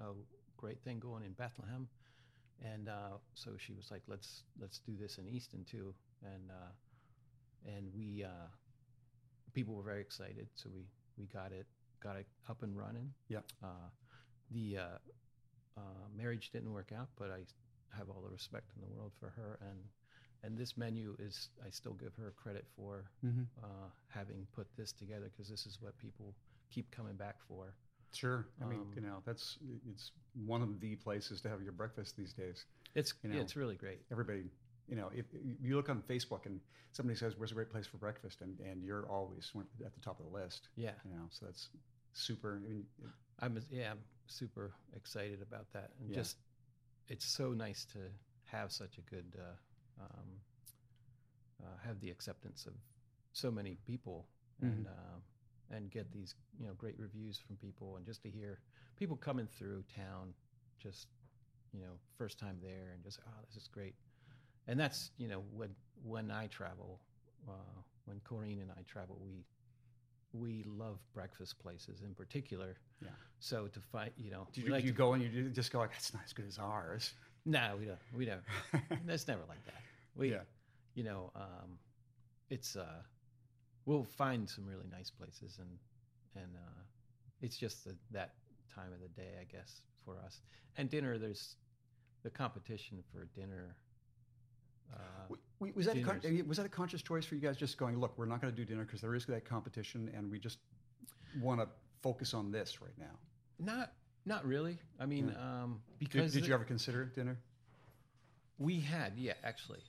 a 0.00 0.12
great 0.56 0.80
thing 0.82 0.98
going 0.98 1.22
in 1.24 1.32
Bethlehem, 1.32 1.88
and 2.62 2.88
uh, 2.88 3.18
so 3.34 3.52
she 3.58 3.72
was 3.72 3.90
like, 3.90 4.02
let's 4.08 4.42
let's 4.60 4.78
do 4.80 4.92
this 5.00 5.18
in 5.18 5.28
Easton 5.28 5.64
too, 5.70 5.94
and 6.22 6.50
uh, 6.50 6.72
and 7.76 7.86
we 7.94 8.24
uh, 8.24 8.48
people 9.52 9.74
were 9.74 9.82
very 9.82 10.00
excited, 10.00 10.48
so 10.54 10.68
we 10.74 10.84
we 11.18 11.26
got 11.26 11.52
it 11.52 11.66
got 12.02 12.16
it 12.16 12.26
up 12.48 12.62
and 12.62 12.76
running. 12.76 13.10
Yeah. 13.28 13.40
Uh, 13.62 13.88
the 14.50 14.76
uh, 14.78 14.98
uh, 15.76 15.80
marriage 16.16 16.50
didn't 16.52 16.72
work 16.72 16.92
out, 16.96 17.08
but 17.18 17.30
I 17.30 17.40
have 17.96 18.08
all 18.10 18.22
the 18.22 18.30
respect 18.30 18.70
in 18.76 18.82
the 18.82 18.94
world 18.94 19.12
for 19.20 19.30
her 19.36 19.58
and 19.62 19.78
and 20.42 20.58
this 20.58 20.76
menu 20.76 21.16
is 21.18 21.48
I 21.64 21.70
still 21.70 21.94
give 21.94 22.14
her 22.16 22.32
credit 22.36 22.66
for 22.76 23.04
Mm-hmm. 23.24 23.42
uh, 23.62 23.88
having 24.08 24.46
put 24.54 24.66
this 24.76 24.92
together 24.92 25.30
because 25.32 25.48
this 25.48 25.64
is 25.64 25.78
what 25.80 25.96
people 25.98 26.34
keep 26.70 26.90
coming 26.90 27.14
back 27.16 27.36
for. 27.48 27.74
Sure. 28.14 28.46
I 28.62 28.64
mean, 28.66 28.80
Um, 28.80 28.92
you 28.94 29.02
know, 29.02 29.22
that's 29.26 29.58
it's 29.90 30.12
one 30.46 30.62
of 30.62 30.80
the 30.80 30.96
places 30.96 31.40
to 31.42 31.48
have 31.48 31.62
your 31.62 31.72
breakfast 31.72 32.16
these 32.16 32.32
days. 32.32 32.64
It's 32.94 33.12
You 33.22 33.30
yeah, 33.30 33.40
it's 33.40 33.56
really 33.56 33.76
great. 33.76 34.00
Everybody, 34.10 34.44
you 34.88 34.96
know, 34.96 35.10
if 35.14 35.26
if 35.34 35.60
you 35.62 35.76
look 35.76 35.88
on 35.88 36.02
Facebook 36.02 36.46
and 36.46 36.60
somebody 36.92 37.18
says, 37.18 37.36
"Where's 37.36 37.50
a 37.50 37.54
great 37.54 37.70
place 37.70 37.86
for 37.86 37.98
breakfast?" 37.98 38.40
and 38.42 38.58
and 38.60 38.82
you're 38.84 39.06
always 39.08 39.52
at 39.84 39.94
the 39.94 40.00
top 40.00 40.20
of 40.20 40.26
the 40.26 40.32
list. 40.32 40.68
Yeah, 40.76 40.92
You 41.04 41.10
know, 41.10 41.26
so 41.30 41.46
that's 41.46 41.70
super. 42.12 42.56
I 42.56 42.58
mean, 42.68 42.86
it- 43.02 43.10
I'm 43.40 43.58
yeah 43.70 43.90
I'm 43.92 44.04
super 44.26 44.72
excited 44.94 45.42
about 45.42 45.70
that 45.72 45.90
and 46.00 46.10
Yeah. 46.10 46.16
just 46.22 46.36
it's 47.08 47.26
so 47.26 47.52
nice 47.52 47.84
to 47.86 47.98
have 48.44 48.72
such 48.72 48.98
a 48.98 49.02
good 49.02 49.36
uh, 49.38 50.02
um, 50.04 50.40
uh, 51.62 51.76
have 51.84 52.00
the 52.00 52.10
acceptance 52.10 52.66
of 52.66 52.74
so 53.32 53.50
many 53.50 53.76
people 53.86 54.26
and 54.62 54.86
uh, 54.86 55.18
and 55.70 55.90
get 55.90 56.10
these 56.12 56.34
you 56.58 56.66
know 56.66 56.72
great 56.76 56.98
reviews 56.98 57.38
from 57.38 57.56
people 57.56 57.96
and 57.96 58.04
just 58.06 58.22
to 58.22 58.30
hear 58.30 58.58
people 58.96 59.16
coming 59.16 59.46
through 59.58 59.82
town 59.94 60.32
just 60.78 61.08
you 61.72 61.80
know 61.80 61.92
first 62.16 62.38
time 62.38 62.56
there 62.62 62.90
and 62.94 63.02
just 63.02 63.18
oh 63.26 63.40
this 63.48 63.62
is 63.62 63.68
great 63.68 63.94
and 64.68 64.78
that's 64.78 65.10
you 65.18 65.28
know 65.28 65.42
when 65.52 65.70
when 66.04 66.30
I 66.30 66.46
travel 66.48 67.00
uh, 67.48 67.52
when 68.04 68.20
corinne 68.24 68.60
and 68.60 68.70
I 68.70 68.82
travel 68.86 69.18
we 69.22 69.44
we 70.32 70.64
love 70.66 70.98
breakfast 71.12 71.58
places 71.60 72.02
in 72.02 72.14
particular 72.14 72.76
Yeah. 73.02 73.08
so 73.38 73.66
to 73.68 73.80
find 73.80 74.10
you 74.16 74.30
know 74.30 74.46
do 74.52 74.60
you, 74.62 74.68
like 74.68 74.82
do 74.82 74.86
you 74.88 74.92
to- 74.92 74.98
go 74.98 75.12
and 75.14 75.22
you 75.22 75.48
just 75.50 75.72
go 75.72 75.78
like, 75.78 75.92
"That's 75.92 76.12
not 76.12 76.24
as 76.24 76.32
good 76.32 76.46
as 76.46 76.58
ours." 76.58 77.12
no 77.46 77.76
we 77.78 77.84
don't 77.86 77.98
we 78.16 78.24
don't 78.24 78.40
that's 79.06 79.28
never 79.28 79.42
like 79.48 79.62
that 79.66 79.80
we 80.16 80.30
yeah. 80.32 80.38
you 80.94 81.04
know 81.04 81.30
um 81.36 81.78
it's 82.50 82.74
uh 82.74 83.02
we'll 83.86 84.04
find 84.04 84.48
some 84.48 84.66
really 84.66 84.86
nice 84.90 85.10
places 85.10 85.58
and 85.58 85.78
and 86.42 86.54
uh 86.56 86.80
it's 87.42 87.56
just 87.56 87.84
the, 87.84 87.94
that 88.10 88.34
time 88.74 88.92
of 88.92 89.00
the 89.00 89.08
day 89.20 89.32
i 89.40 89.44
guess 89.44 89.80
for 90.04 90.18
us 90.24 90.40
and 90.76 90.90
dinner 90.90 91.18
there's 91.18 91.56
the 92.22 92.30
competition 92.30 93.02
for 93.12 93.26
dinner 93.34 93.76
uh 94.92 95.34
Was 95.74 95.86
that 95.86 95.96
a 95.96 96.02
con- 96.02 96.20
was 96.48 96.56
that 96.58 96.66
a 96.66 96.68
conscious 96.68 97.02
choice 97.02 97.24
for 97.24 97.34
you 97.34 97.40
guys? 97.40 97.56
Just 97.56 97.78
going, 97.78 97.98
look, 97.98 98.12
we're 98.18 98.26
not 98.26 98.40
going 98.42 98.52
to 98.52 98.56
do 98.56 98.64
dinner 98.66 98.84
because 98.84 99.00
there 99.00 99.14
is 99.14 99.24
that 99.26 99.44
competition, 99.44 100.10
and 100.14 100.30
we 100.30 100.38
just 100.38 100.58
want 101.40 101.60
to 101.60 101.66
focus 102.02 102.34
on 102.34 102.50
this 102.52 102.80
right 102.82 102.96
now. 102.98 103.16
not 103.58 103.92
not 104.26 104.44
really 104.46 104.78
i 105.00 105.06
mean 105.06 105.34
um 105.40 105.80
Did, 105.98 105.98
because 105.98 106.32
did 106.32 106.42
the- 106.42 106.48
you 106.48 106.54
ever 106.54 106.64
consider 106.64 107.04
dinner? 107.06 107.36
We 108.58 108.78
had, 108.80 109.14
yeah, 109.16 109.32
actually. 109.42 109.80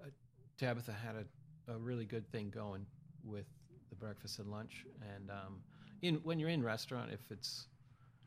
Uh, 0.00 0.06
Tabitha 0.58 0.92
had 0.92 1.16
a, 1.16 1.24
a 1.68 1.76
really 1.78 2.04
good 2.04 2.30
thing 2.30 2.50
going 2.50 2.86
with 3.24 3.46
the 3.90 3.96
breakfast 3.96 4.38
and 4.38 4.50
lunch, 4.50 4.84
and 5.14 5.30
um, 5.30 5.60
in 6.02 6.16
when 6.16 6.38
you're 6.38 6.48
in 6.50 6.62
restaurant, 6.62 7.10
if 7.12 7.20
it's 7.30 7.66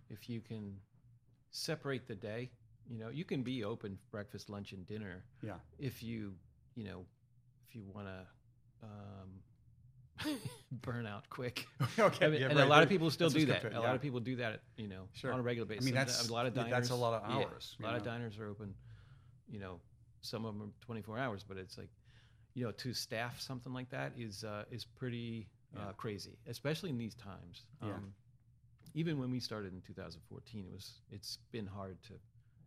if 0.09 0.29
you 0.29 0.41
can 0.41 0.75
separate 1.51 2.07
the 2.07 2.15
day, 2.15 2.49
you 2.89 2.97
know, 2.99 3.09
you 3.09 3.23
can 3.25 3.41
be 3.43 3.63
open 3.63 3.97
breakfast, 4.11 4.49
lunch, 4.49 4.71
and 4.73 4.85
dinner 4.85 5.23
Yeah. 5.41 5.53
if 5.79 6.01
you 6.03 6.33
you 6.75 6.83
know 6.85 7.05
if 7.67 7.75
you 7.75 7.83
want 7.93 8.07
to 8.07 8.25
um, 8.83 10.37
burn 10.71 11.05
out 11.05 11.29
quick. 11.29 11.67
okay. 11.99 12.25
I 12.25 12.29
mean, 12.29 12.41
yeah, 12.41 12.47
and 12.49 12.57
right, 12.57 12.65
a 12.65 12.69
lot 12.69 12.83
of 12.83 12.89
people 12.89 13.09
still 13.11 13.27
Let's 13.27 13.39
do 13.39 13.45
that. 13.47 13.63
get 13.63 13.73
A 13.73 13.79
lot 13.79 13.95
of 13.95 14.01
people 14.01 14.19
do 14.19 14.35
that, 14.37 14.61
you 14.77 14.87
know, 14.87 15.03
Sure. 15.13 15.33
on 15.33 15.39
a 15.39 15.43
regular 15.43 15.67
basis. 15.67 15.85
Some- 15.85 15.95
that's- 15.95 16.29
a 16.29 16.33
lot 16.33 16.45
of 16.45 16.53
diners. 16.53 16.71
that's 16.71 16.89
a 16.89 16.95
lot 16.95 17.13
of 17.21 17.29
yeah, 17.29 17.45
hours, 17.45 17.75
a 17.79 17.81
you 17.81 17.87
lot 17.87 17.95
of 17.97 18.03
diners 18.03 18.37
are 18.37 18.47
open, 18.47 18.73
you 19.49 19.59
know, 19.59 19.79
some 20.21 20.45
of 20.45 20.53
them 20.57 20.67
are 20.69 20.85
24 20.85 21.17
hours, 21.17 21.43
but 21.47 21.57
it's 21.57 21.77
like, 21.77 21.89
you 22.53 22.65
know, 22.65 22.71
to 22.71 22.93
staff 22.93 23.39
something 23.39 23.73
like 23.73 23.89
that 23.89 24.11
is 24.17 24.43
uh, 24.43 24.63
is 24.71 24.85
pretty 24.85 25.47
uh, 25.77 25.93
crazy, 25.93 26.37
especially 26.47 26.89
in 26.89 26.97
these 26.97 27.15
times. 27.15 27.63
Um, 27.81 28.13
Even 28.93 29.17
when 29.19 29.31
we 29.31 29.39
started 29.39 29.73
in 29.73 29.81
2014, 29.81 30.65
it 30.67 30.73
was 30.73 30.99
it's 31.11 31.37
been 31.51 31.65
hard 31.65 31.97
to, 32.03 32.13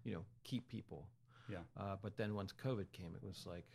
you 0.04 0.14
know, 0.14 0.24
keep 0.42 0.68
people. 0.68 1.06
Yeah. 1.50 1.58
Uh, 1.78 1.96
but 2.00 2.16
then 2.16 2.34
once 2.34 2.50
COVID 2.52 2.86
came, 2.92 3.12
it 3.14 3.22
was 3.26 3.44
like, 3.46 3.66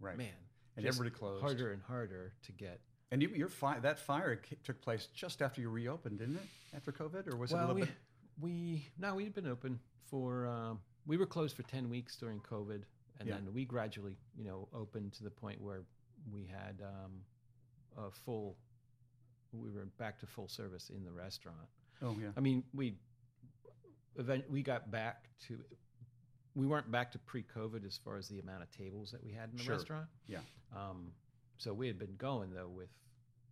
Right. 0.00 0.16
man, 0.16 0.28
and 0.76 0.86
everybody 0.86 1.10
closed. 1.10 1.42
harder 1.42 1.72
and 1.72 1.82
harder 1.82 2.32
to 2.46 2.52
get. 2.52 2.80
And 3.10 3.20
you, 3.22 3.28
your 3.28 3.48
fi- 3.48 3.78
that 3.80 3.98
fire 3.98 4.40
took 4.64 4.80
place 4.80 5.08
just 5.14 5.42
after 5.42 5.60
you 5.60 5.68
reopened, 5.70 6.18
didn't 6.20 6.36
it? 6.36 6.48
After 6.74 6.92
COVID, 6.92 7.30
or 7.32 7.36
was 7.36 7.52
it 7.52 7.56
a 7.56 7.60
little 7.60 7.74
we, 7.74 7.80
bit? 7.82 7.90
we 8.40 8.86
no, 8.98 9.14
we'd 9.14 9.34
been 9.34 9.46
open 9.48 9.78
for 10.10 10.46
um, 10.46 10.80
we 11.06 11.16
were 11.18 11.26
closed 11.26 11.54
for 11.56 11.62
ten 11.64 11.90
weeks 11.90 12.16
during 12.16 12.40
COVID, 12.40 12.82
and 13.18 13.28
Yeah. 13.28 13.34
then 13.36 13.52
we 13.52 13.64
gradually, 13.64 14.16
you 14.36 14.44
know, 14.44 14.68
opened 14.72 15.12
to 15.14 15.24
the 15.24 15.30
point 15.30 15.60
where 15.60 15.82
we 16.32 16.44
had 16.46 16.80
um, 16.82 17.12
a 17.96 18.10
full. 18.10 18.56
We 19.52 19.70
were 19.70 19.86
back 19.98 20.18
to 20.20 20.26
full 20.26 20.48
service 20.48 20.90
in 20.90 21.04
the 21.04 21.12
restaurant. 21.12 21.68
Oh 22.02 22.14
yeah. 22.20 22.30
I 22.36 22.40
mean, 22.40 22.64
we 22.74 22.96
event 24.16 24.44
we 24.50 24.62
got 24.62 24.90
back 24.90 25.28
to. 25.48 25.58
We 26.54 26.66
weren't 26.66 26.90
back 26.90 27.12
to 27.12 27.18
pre-COVID 27.20 27.86
as 27.86 27.96
far 28.04 28.16
as 28.16 28.26
the 28.28 28.40
amount 28.40 28.62
of 28.64 28.70
tables 28.72 29.12
that 29.12 29.22
we 29.22 29.32
had 29.32 29.50
in 29.50 29.56
the 29.58 29.62
Sure. 29.62 29.76
restaurant. 29.76 30.06
Yeah. 30.26 30.40
Um, 30.74 31.12
so 31.56 31.72
we 31.72 31.86
had 31.86 31.98
been 31.98 32.16
going 32.16 32.52
though 32.52 32.68
with 32.68 32.90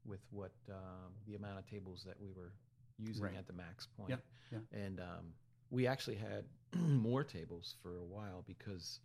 with 0.04 0.20
what 0.30 0.52
um, 0.70 1.12
the 1.26 1.34
amount 1.36 1.58
of 1.58 1.66
tables 1.68 2.02
that 2.06 2.20
we 2.20 2.30
were 2.32 2.52
using 2.98 3.24
Right. 3.24 3.36
at 3.36 3.46
the 3.46 3.52
max 3.52 3.86
point. 3.96 4.10
Yeah, 4.10 4.16
yeah. 4.52 4.58
And 4.84 5.00
um, 5.00 5.34
we 5.70 5.86
actually 5.86 6.16
had 6.16 6.44
more 6.74 7.22
tables 7.24 7.74
for 7.82 7.96
a 7.98 8.04
while 8.04 8.42
because 8.46 9.00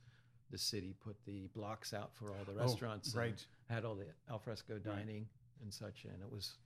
the 0.52 0.58
city 0.58 0.94
put 1.04 1.16
the 1.26 1.48
blocks 1.56 1.94
out 1.94 2.14
for 2.14 2.30
all 2.32 2.44
the 2.46 2.52
Oh, 2.54 2.66
restaurants. 2.66 3.10
and 3.14 3.18
right. 3.18 3.46
Had 3.70 3.86
all 3.86 3.96
the 3.96 4.08
alfresco 4.30 4.78
dining 4.78 5.28
and 5.62 5.74
such, 5.74 6.04
and 6.06 6.22
it 6.22 6.32
was 6.32 6.58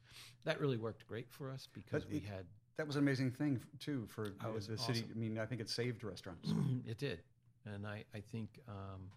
that 0.44 0.60
really 0.60 0.78
worked 0.78 1.06
great 1.08 1.30
for 1.30 1.50
us 1.52 1.68
because 1.74 2.06
we 2.08 2.18
it- 2.18 2.24
had 2.26 2.46
That 2.78 2.88
was 2.88 2.96
an 2.98 3.04
amazing 3.04 3.32
thing 3.32 3.62
too 3.80 4.06
for 4.08 4.34
Oh, 4.44 4.54
the 4.60 4.78
city. 4.78 5.06
I 5.10 5.18
mean, 5.18 5.38
I 5.38 5.46
think 5.46 5.62
it 5.62 5.70
saved 5.70 6.04
restaurants. 6.04 6.52
it 6.86 6.98
did, 6.98 7.22
and 7.66 7.86
I 7.88 8.04
I 8.14 8.22
think 8.22 8.60
um, 8.68 9.12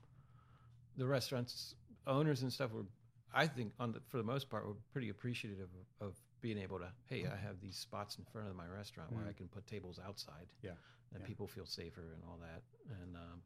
the 0.97 1.07
restaurants 1.07 1.75
owners 2.07 2.43
and 2.43 2.53
stuff 2.53 2.73
were 2.73 2.85
I 3.35 3.47
think 3.47 3.73
on 3.79 3.93
the, 3.93 4.01
for 4.09 4.17
the 4.17 4.23
most 4.25 4.49
part 4.49 4.67
were 4.67 4.77
pretty 4.93 5.11
appreciative 5.11 5.69
of, 6.01 6.09
of 6.09 6.15
being 6.41 6.59
able 6.59 6.79
to 6.79 6.91
hey 7.07 7.27
I 7.27 7.37
have 7.37 7.61
these 7.61 7.77
spots 7.77 8.17
in 8.19 8.25
front 8.25 8.49
of 8.49 8.57
my 8.57 8.67
restaurant 8.67 9.13
where 9.13 9.25
Mm. 9.25 9.29
I 9.31 9.33
can 9.33 9.49
put 9.49 9.67
tables 9.67 9.99
outside 10.05 10.49
Yeah, 10.63 10.71
and 11.13 11.21
yeah. 11.21 11.27
people 11.27 11.47
feel 11.47 11.67
safer 11.67 12.13
and 12.15 12.23
all 12.29 12.39
that 12.41 12.63
and 13.03 13.17
um, 13.17 13.43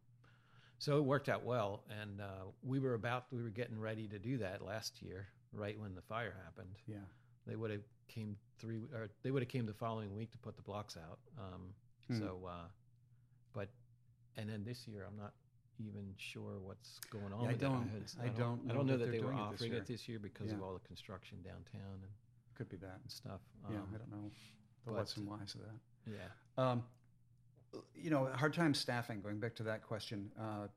so 0.82 0.98
it 0.98 1.04
worked 1.04 1.28
out 1.28 1.44
well 1.44 1.84
and 2.00 2.20
uh, 2.20 2.44
we 2.64 2.78
were 2.80 2.94
about 2.94 3.26
we 3.30 3.40
were 3.42 3.50
getting 3.60 3.78
ready 3.78 4.08
to 4.08 4.18
do 4.18 4.38
that 4.38 4.62
last 4.64 5.00
year 5.00 5.28
right 5.52 5.78
when 5.78 5.94
the 5.94 6.02
fire 6.02 6.34
happened 6.44 6.74
Yeah. 6.86 6.96
they 7.46 7.54
would 7.56 7.70
have 7.70 7.86
came 8.08 8.36
three 8.58 8.78
or 8.92 9.08
they 9.22 9.30
would 9.30 9.42
have 9.42 9.48
came 9.48 9.64
the 9.66 9.74
following 9.74 10.14
week 10.16 10.30
to 10.32 10.38
put 10.38 10.56
the 10.56 10.62
blocks 10.62 10.96
out. 10.96 11.18
Um, 11.38 11.62
Hmm. 12.08 12.18
So, 12.18 12.28
uh, 12.48 12.66
but 13.52 13.68
and 14.36 14.50
then 14.50 14.64
this 14.64 14.88
year 14.88 15.04
I'm 15.08 15.16
not 15.16 15.32
even 15.78 16.12
sure 16.18 16.58
what's 16.58 16.98
going 17.10 17.32
on. 17.32 17.44
Yeah, 17.44 17.50
I 17.50 17.54
don't- 17.54 17.88
had- 17.88 18.12
I 18.20 18.28
don't 18.28 18.60
I 18.64 18.66
know 18.68 18.74
don't 18.74 18.86
know 18.88 18.96
that 18.98 19.04
that, 19.06 19.12
they're 19.12 19.22
were 19.22 19.32
doing 19.32 19.38
it 19.38 19.50
this 19.52 19.54
offering 19.60 19.72
year. 19.72 19.80
it 19.82 19.86
this 19.86 20.08
year 20.08 20.18
because 20.18 20.50
of 20.52 20.60
all 20.62 20.74
the 20.74 20.80
construction 20.92 21.38
downtown 21.42 21.94
and, 22.02 22.12
Could 22.56 22.68
be 22.68 22.76
that. 22.78 22.98
and 23.02 23.10
stuff. 23.10 23.40
Yeah, 23.70 23.78
Um, 23.78 23.88
I 23.94 23.98
don't 23.98 24.10
know 24.10 24.30
the 24.84 24.92
what's 24.92 25.16
and 25.16 25.28
whys 25.28 25.54
of 25.54 25.60
that. 25.62 25.78
yeah. 26.10 26.28
Um, 26.58 26.82
you 27.94 28.10
know, 28.10 28.28
hard 28.34 28.54
time 28.54 28.74
staffing. 28.74 29.20
Going 29.20 29.38
back 29.38 29.54
to 29.56 29.62
that 29.64 29.82
question, 29.82 30.30
uh, 30.38 30.68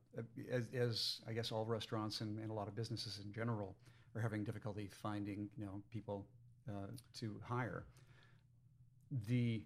as, 0.52 0.68
as 0.74 1.20
I 1.28 1.34
guess 1.34 1.52
all 1.52 1.66
restaurants 1.66 2.22
and, 2.22 2.40
and 2.40 2.50
a 2.50 2.54
lot 2.54 2.68
of 2.68 2.76
businesses 2.76 3.20
in 3.24 3.32
general 3.34 3.76
are 4.16 4.22
having 4.22 4.44
difficulty 4.44 4.90
finding 5.02 5.50
you 5.58 5.66
know 5.66 5.82
people 5.92 6.26
uh, 6.70 6.88
to 7.20 7.40
hire. 7.44 7.86
The 9.28 9.62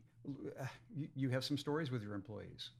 uh, 0.59 0.65
you, 0.95 1.07
you 1.15 1.29
have 1.29 1.43
some 1.43 1.57
stories 1.57 1.91
with 1.91 2.01
your 2.03 2.13
employees. 2.13 2.71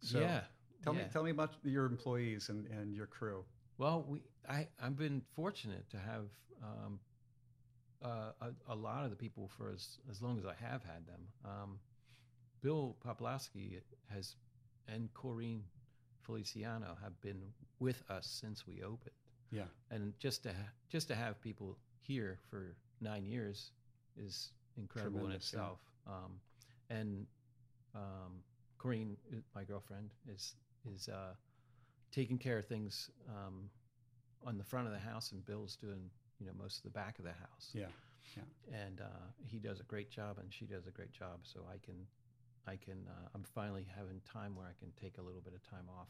So 0.00 0.20
yeah. 0.20 0.42
Tell 0.82 0.94
me 0.94 1.02
tell 1.12 1.22
me 1.22 1.30
about 1.30 1.54
your 1.62 1.84
employees 1.84 2.48
and, 2.48 2.66
and 2.68 2.94
your 2.94 3.06
crew. 3.06 3.44
Well, 3.76 4.04
we 4.08 4.22
I 4.48 4.66
I've 4.82 4.96
been 4.96 5.20
fortunate 5.36 5.88
to 5.90 5.98
have 5.98 6.24
um, 6.62 7.00
uh, 8.02 8.32
a, 8.40 8.72
a 8.72 8.74
lot 8.74 9.04
of 9.04 9.10
the 9.10 9.16
people 9.16 9.50
for 9.56 9.70
as 9.70 9.98
as 10.10 10.22
long 10.22 10.38
as 10.38 10.46
I 10.46 10.54
have 10.54 10.82
had 10.82 11.06
them. 11.06 11.20
Um, 11.44 11.78
Bill 12.62 12.96
Poplowski 13.04 13.80
has 14.08 14.36
and 14.88 15.08
Corrine 15.14 15.62
Feliciano 16.22 16.96
have 17.02 17.18
been 17.20 17.40
with 17.78 18.02
us 18.10 18.26
since 18.26 18.66
we 18.66 18.82
opened, 18.82 19.14
Yeah. 19.50 19.64
and 19.90 20.12
just 20.18 20.42
to 20.44 20.50
ha- 20.52 20.72
just 20.88 21.08
to 21.08 21.14
have 21.14 21.40
people 21.40 21.78
here 22.02 22.38
for 22.50 22.76
nine 23.00 23.24
years 23.26 23.70
is 24.16 24.52
incredible 24.76 25.18
in 25.20 25.24
Tremendous, 25.26 25.52
yeah. 25.52 25.58
itself. 25.60 25.80
Um, 26.06 26.40
and 26.90 27.26
um, 27.94 28.42
Corrine, 28.78 29.16
uh, 29.32 29.36
my 29.54 29.64
girlfriend, 29.64 30.10
is 30.28 30.54
is 30.94 31.08
uh, 31.08 31.34
taking 32.10 32.38
care 32.38 32.58
of 32.58 32.66
things 32.66 33.10
um, 33.28 33.70
on 34.44 34.58
the 34.58 34.64
front 34.64 34.86
of 34.86 34.92
the 34.92 34.98
house, 34.98 35.32
and 35.32 35.44
Bill's 35.46 35.76
doing 35.76 36.10
you 36.38 36.46
know 36.46 36.52
most 36.58 36.78
of 36.78 36.82
the 36.82 36.90
back 36.90 37.18
of 37.18 37.24
the 37.24 37.32
house. 37.32 37.70
Yeah. 37.72 37.86
And 38.72 39.00
uh, 39.00 39.26
he 39.44 39.58
does 39.58 39.80
a 39.80 39.82
great 39.84 40.08
job, 40.10 40.38
and 40.38 40.52
she 40.52 40.64
does 40.64 40.86
a 40.86 40.90
great 40.90 41.10
job. 41.12 41.40
So 41.42 41.60
I 41.68 41.78
can, 41.84 42.06
I 42.66 42.76
can, 42.76 43.06
uh, 43.08 43.28
I'm 43.34 43.42
finally 43.42 43.86
having 43.96 44.20
time 44.32 44.54
where 44.54 44.66
I 44.66 44.72
can 44.78 44.92
take 45.00 45.18
a 45.18 45.22
little 45.22 45.40
bit 45.40 45.54
of 45.54 45.62
time 45.68 45.88
off 45.98 46.08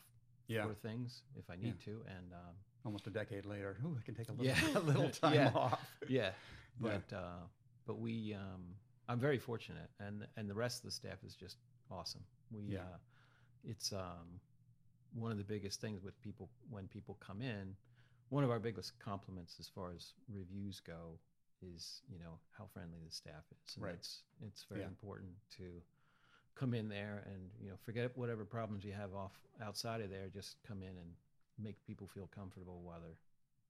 Yeah. 0.48 0.66
for 0.66 0.74
things 0.74 1.22
if 1.36 1.48
I 1.50 1.56
need 1.56 1.80
to. 1.84 2.02
And 2.06 2.32
um, 2.32 2.54
Almost 2.84 3.06
a 3.06 3.10
decade 3.10 3.44
later, 3.44 3.76
ooh, 3.84 3.96
I 3.98 4.02
can 4.04 4.14
take 4.14 4.28
a 4.28 4.32
little, 4.32 4.46
Yeah. 4.46 4.58
a 4.74 4.80
little 4.80 5.10
time 5.22 5.34
Yeah. 5.34 5.52
off. 5.54 5.86
yeah, 6.08 6.32
Yeah. 6.80 6.98
but 7.10 7.16
uh, 7.16 7.42
but 7.86 7.98
we 7.98 8.32
um, 8.34 8.74
I'm 9.08 9.20
very 9.20 9.38
fortunate, 9.38 9.90
and 9.98 10.26
and 10.36 10.48
the 10.48 10.54
rest 10.54 10.78
of 10.78 10.84
the 10.84 10.90
staff 10.92 11.22
is 11.24 11.34
just 11.34 11.56
awesome. 11.90 12.24
We 12.50 12.62
Yeah. 12.74 12.80
uh, 12.80 12.98
it's 13.64 13.92
um, 13.92 14.40
one 15.12 15.30
of 15.30 15.36
the 15.38 15.44
biggest 15.44 15.80
things 15.80 16.02
with 16.02 16.18
people 16.22 16.48
when 16.70 16.88
people 16.88 17.16
come 17.20 17.42
in. 17.42 17.76
One 18.30 18.44
of 18.44 18.50
our 18.50 18.60
biggest 18.60 18.98
compliments 18.98 19.56
as 19.60 19.68
far 19.68 19.92
as 19.92 20.14
reviews 20.32 20.80
go 20.80 21.18
is 21.60 22.00
you 22.10 22.18
know 22.18 22.38
how 22.56 22.64
friendly 22.72 22.98
the 23.04 23.12
staff 23.12 23.44
is. 23.66 23.76
And 23.76 23.84
Right. 23.84 23.94
It's 23.94 24.22
it's 24.40 24.64
very 24.64 24.80
Yeah. 24.80 24.86
important 24.88 25.32
to 25.58 25.82
come 26.54 26.74
in 26.74 26.88
there 26.88 27.22
and 27.26 27.50
you 27.62 27.68
know 27.70 27.76
forget 27.84 28.16
whatever 28.16 28.44
problems 28.44 28.84
you 28.84 28.92
have 28.92 29.14
off 29.14 29.32
outside 29.62 30.00
of 30.00 30.10
there. 30.10 30.28
Just 30.32 30.56
come 30.66 30.82
in 30.82 30.88
and 30.88 31.10
make 31.58 31.76
people 31.86 32.06
feel 32.14 32.28
comfortable 32.34 32.80
while 32.82 33.00
they're 33.00 33.18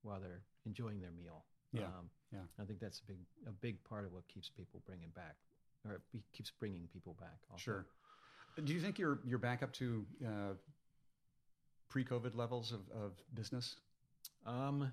while 0.03 0.21
they're 0.21 0.43
enjoying 0.67 1.01
their 1.01 1.13
meal. 1.13 1.45
Yeah, 1.73 1.85
Um, 1.85 2.11
yeah. 2.33 2.39
I 2.61 2.65
think 2.65 2.81
that's 2.81 3.01
a 3.01 3.05
big 3.05 3.19
a 3.47 3.53
big 3.53 3.83
part 3.85 4.05
of 4.05 4.13
what 4.13 4.27
keeps 4.29 4.49
people 4.49 4.81
bringing 4.87 5.11
back, 5.15 5.37
or 5.87 5.95
it 6.15 6.23
keeps 6.33 6.51
bringing 6.59 6.89
people 6.93 7.17
back. 7.21 7.39
Also. 7.51 7.63
Sure. 7.63 7.87
Do 8.65 8.73
you 8.75 8.81
think 8.81 8.99
you're 8.99 9.21
you're 9.25 9.39
back 9.39 9.63
up 9.63 9.73
to 9.75 10.05
uh, 10.27 10.55
pre-COVID 11.89 12.37
levels 12.37 12.73
of, 12.73 12.81
of 12.97 13.13
business? 13.35 13.77
Um, 14.47 14.93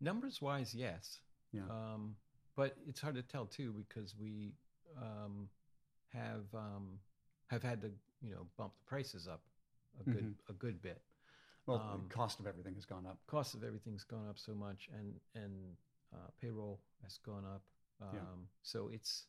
numbers 0.00 0.40
wise, 0.40 0.74
yes. 0.74 1.18
Yeah. 1.52 1.62
Um, 1.70 2.16
but 2.56 2.76
it's 2.88 3.00
hard 3.00 3.14
to 3.16 3.22
tell 3.22 3.46
too 3.46 3.72
because 3.72 4.14
we 4.20 4.52
um, 5.00 5.48
have 6.12 6.44
um, 6.54 6.98
have 7.52 7.62
had 7.62 7.80
to 7.82 7.90
you 8.22 8.32
know 8.34 8.46
bump 8.56 8.72
the 8.78 8.84
prices 8.84 9.28
up 9.28 9.42
a 10.00 10.04
good 10.10 10.24
Mhm. 10.24 10.48
a 10.48 10.52
good 10.54 10.80
bit. 10.82 11.02
Well, 11.66 11.78
Um, 11.80 12.08
the 12.08 12.14
cost 12.14 12.40
of 12.40 12.46
everything 12.46 12.74
has 12.74 12.86
gone 12.86 13.06
up. 13.06 13.24
Cost 13.26 13.54
of 13.54 13.62
everything's 13.62 14.04
gone 14.04 14.26
up 14.26 14.38
so 14.38 14.54
much, 14.54 14.88
and 14.88 15.20
and 15.34 15.76
uh, 16.12 16.30
payroll 16.40 16.80
has 17.02 17.18
gone 17.18 17.44
up. 17.44 17.62
Um, 18.00 18.14
Yeah. 18.14 18.46
So 18.62 18.88
it's 18.88 19.26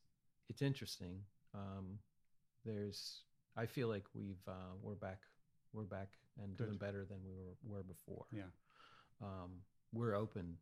it's 0.49 0.61
interesting. 0.61 1.25
Um, 1.53 1.99
there's 2.63 3.23
I 3.55 3.65
feel 3.67 3.87
like 3.89 4.05
we've 4.15 4.47
uh, 4.47 4.73
we're 4.81 4.95
back 4.95 5.27
we're 5.73 5.83
back 5.85 6.17
and 6.37 6.55
Good. 6.57 6.65
doing 6.65 6.77
better 6.77 7.05
than 7.05 7.23
we 7.23 7.33
were 7.35 7.57
were 7.63 7.83
before. 7.83 8.25
Yeah. 8.31 8.49
Um, 9.21 9.63
we're 9.91 10.15
open 10.15 10.57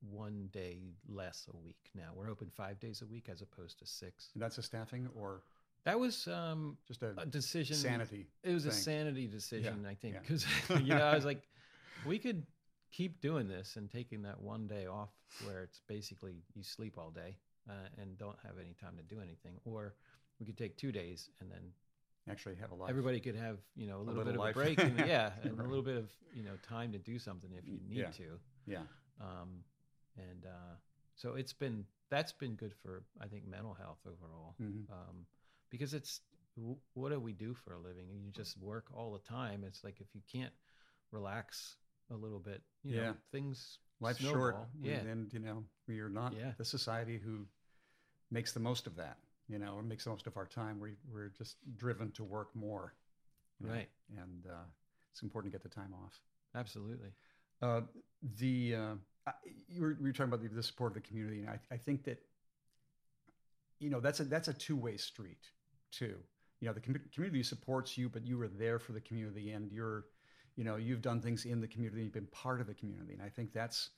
one 0.00 0.48
day 0.48 0.94
less 1.08 1.48
a 1.48 1.56
week 1.56 1.90
now. 1.94 2.12
We're 2.14 2.28
open 2.30 2.50
five 2.50 2.78
days 2.80 3.02
a 3.02 3.06
week 3.06 3.28
as 3.28 3.40
opposed 3.42 3.78
to 3.78 3.86
six. 3.86 4.30
And 4.34 4.42
that's 4.42 4.58
a 4.58 4.62
staffing 4.62 5.08
or 5.08 5.42
That 5.84 5.98
was 5.98 6.28
um, 6.28 6.76
just 6.86 7.02
a 7.02 7.14
a 7.18 7.26
decision. 7.26 7.76
sanity? 7.76 8.26
It 8.44 8.52
was 8.54 8.66
a 8.66 8.72
sanity 8.72 9.26
decision, 9.26 9.86
I 9.88 9.94
think, 9.94 10.14
yeah. 10.14 10.20
because 10.22 10.46
you 10.82 10.94
know 10.94 11.04
I 11.04 11.14
was 11.14 11.24
like, 11.24 11.42
we 12.04 12.18
could 12.18 12.46
keep 12.92 13.20
doing 13.20 13.48
this 13.48 13.76
and 13.76 13.90
taking 13.90 14.22
that 14.22 14.40
one 14.40 14.66
day 14.66 14.86
off 14.86 15.10
where 15.44 15.62
it's 15.62 15.80
basically 15.88 16.42
you 16.54 16.62
sleep 16.62 16.98
all 16.98 17.10
day 17.10 17.36
uh, 17.68 17.88
and 18.00 18.16
don't 18.18 18.36
have 18.44 18.58
any 18.60 18.74
time 18.74 18.96
to 18.96 19.02
do 19.02 19.20
anything, 19.20 19.54
or 19.64 19.94
we 20.38 20.46
could 20.46 20.58
take 20.58 20.76
two 20.76 20.92
days 20.92 21.30
and 21.40 21.50
then 21.50 21.60
Actually, 22.30 22.54
have 22.54 22.70
a 22.70 22.74
life. 22.74 22.88
everybody 22.88 23.18
could 23.18 23.34
have 23.34 23.58
you 23.74 23.88
know 23.88 23.96
a 23.96 24.02
little, 24.04 24.14
little 24.22 24.32
bit 24.32 24.38
life. 24.38 24.54
of 24.56 24.62
a 24.62 24.64
break, 24.64 24.78
and, 24.78 24.98
yeah, 25.06 25.32
and 25.42 25.58
Right. 25.58 25.66
a 25.66 25.68
little 25.68 25.82
bit 25.84 25.96
of 25.96 26.10
you 26.32 26.44
know 26.44 26.56
time 26.62 26.92
to 26.92 26.98
do 26.98 27.18
something 27.18 27.50
if 27.58 27.66
you 27.66 27.80
need 27.88 27.98
Yeah. 27.98 28.10
to. 28.10 28.38
Yeah. 28.66 28.82
Um, 29.20 29.64
and 30.16 30.46
uh, 30.46 30.74
so 31.16 31.34
it's 31.34 31.52
been 31.52 31.84
that's 32.10 32.32
been 32.32 32.54
good 32.54 32.74
for 32.82 33.02
I 33.20 33.26
think 33.26 33.46
mental 33.48 33.74
health 33.74 33.98
overall 34.06 34.54
hmm 34.58 34.82
um, 34.90 35.26
because 35.72 35.92
it's 35.94 36.20
what 36.94 37.08
do 37.10 37.18
we 37.18 37.32
do 37.32 37.54
for 37.54 37.72
a 37.74 37.78
living? 37.78 38.06
You 38.12 38.30
just 38.30 38.56
work 38.60 38.84
all 38.94 39.10
the 39.12 39.18
time. 39.28 39.64
It's 39.66 39.82
like 39.82 40.00
if 40.00 40.06
you 40.14 40.20
can't 40.30 40.52
relax 41.10 41.76
a 42.10 42.14
little 42.14 42.38
bit, 42.38 42.62
you 42.84 42.96
know, 42.96 43.02
Yeah. 43.02 43.12
things 43.32 43.78
Life's 44.00 44.20
short. 44.20 44.54
snowball. 44.54 44.68
and- 44.74 44.84
Yeah, 44.84 44.98
And, 45.12 45.32
you 45.32 45.38
know, 45.40 45.64
we 45.88 46.00
are 46.00 46.10
not 46.10 46.34
Yeah. 46.34 46.52
the 46.58 46.64
society 46.64 47.16
who 47.18 47.48
makes 48.30 48.52
the 48.52 48.60
most 48.60 48.86
of 48.86 48.94
that, 48.96 49.18
you 49.48 49.58
know, 49.58 49.74
or 49.74 49.82
makes 49.82 50.04
the 50.04 50.10
most 50.10 50.26
of 50.26 50.36
our 50.36 50.46
time. 50.46 50.78
We, 50.78 50.96
we're 51.10 51.30
just 51.30 51.56
driven 51.78 52.12
to 52.12 52.24
work 52.24 52.54
more. 52.54 52.94
you 53.58 53.66
know, 53.68 53.72
Right. 53.74 53.88
And 54.18 54.46
uh, 54.46 54.64
it's 55.10 55.22
important 55.22 55.52
to 55.52 55.58
get 55.58 55.62
the 55.62 55.74
time 55.74 55.94
off. 55.94 56.20
absolutely. 56.54 57.12
Uh, 57.62 57.82
the 58.36 58.74
uh, 58.74 58.94
you 59.68 59.80
were, 59.80 59.92
you 59.92 60.02
were 60.02 60.12
talking 60.12 60.32
about 60.32 60.42
the, 60.42 60.48
the 60.48 60.62
support 60.64 60.90
of 60.90 60.94
the 61.02 61.08
community, 61.08 61.40
and 61.40 61.48
I, 61.48 61.60
I 61.70 61.76
think 61.76 62.02
that 62.04 62.20
you 63.78 63.88
know 63.88 64.00
that's 64.00 64.18
a 64.20 64.24
that's 64.24 64.48
a 64.48 64.52
two 64.52 64.76
way 64.76 64.96
street 64.96 65.50
too. 65.92 66.16
You 66.60 66.68
know, 66.68 66.72
the 66.74 66.80
commu- 66.80 67.12
community 67.12 67.42
supports 67.42 67.96
you, 67.98 68.08
but 68.08 68.26
you 68.26 68.40
are 68.42 68.48
there 68.48 68.78
for 68.78 68.92
the 68.92 69.00
community, 69.00 69.50
and 69.52 69.70
you're, 69.70 70.06
you 70.56 70.64
know, 70.64 70.76
you've 70.76 71.02
done 71.02 71.20
things 71.20 71.44
in 71.44 71.60
the 71.60 71.66
community, 71.68 72.02
you've 72.04 72.12
been 72.12 72.26
part 72.26 72.60
of 72.60 72.66
the 72.66 72.74
community, 72.74 73.14
and 73.14 73.22
I 73.22 73.28
think 73.28 73.52
that's 73.52 73.90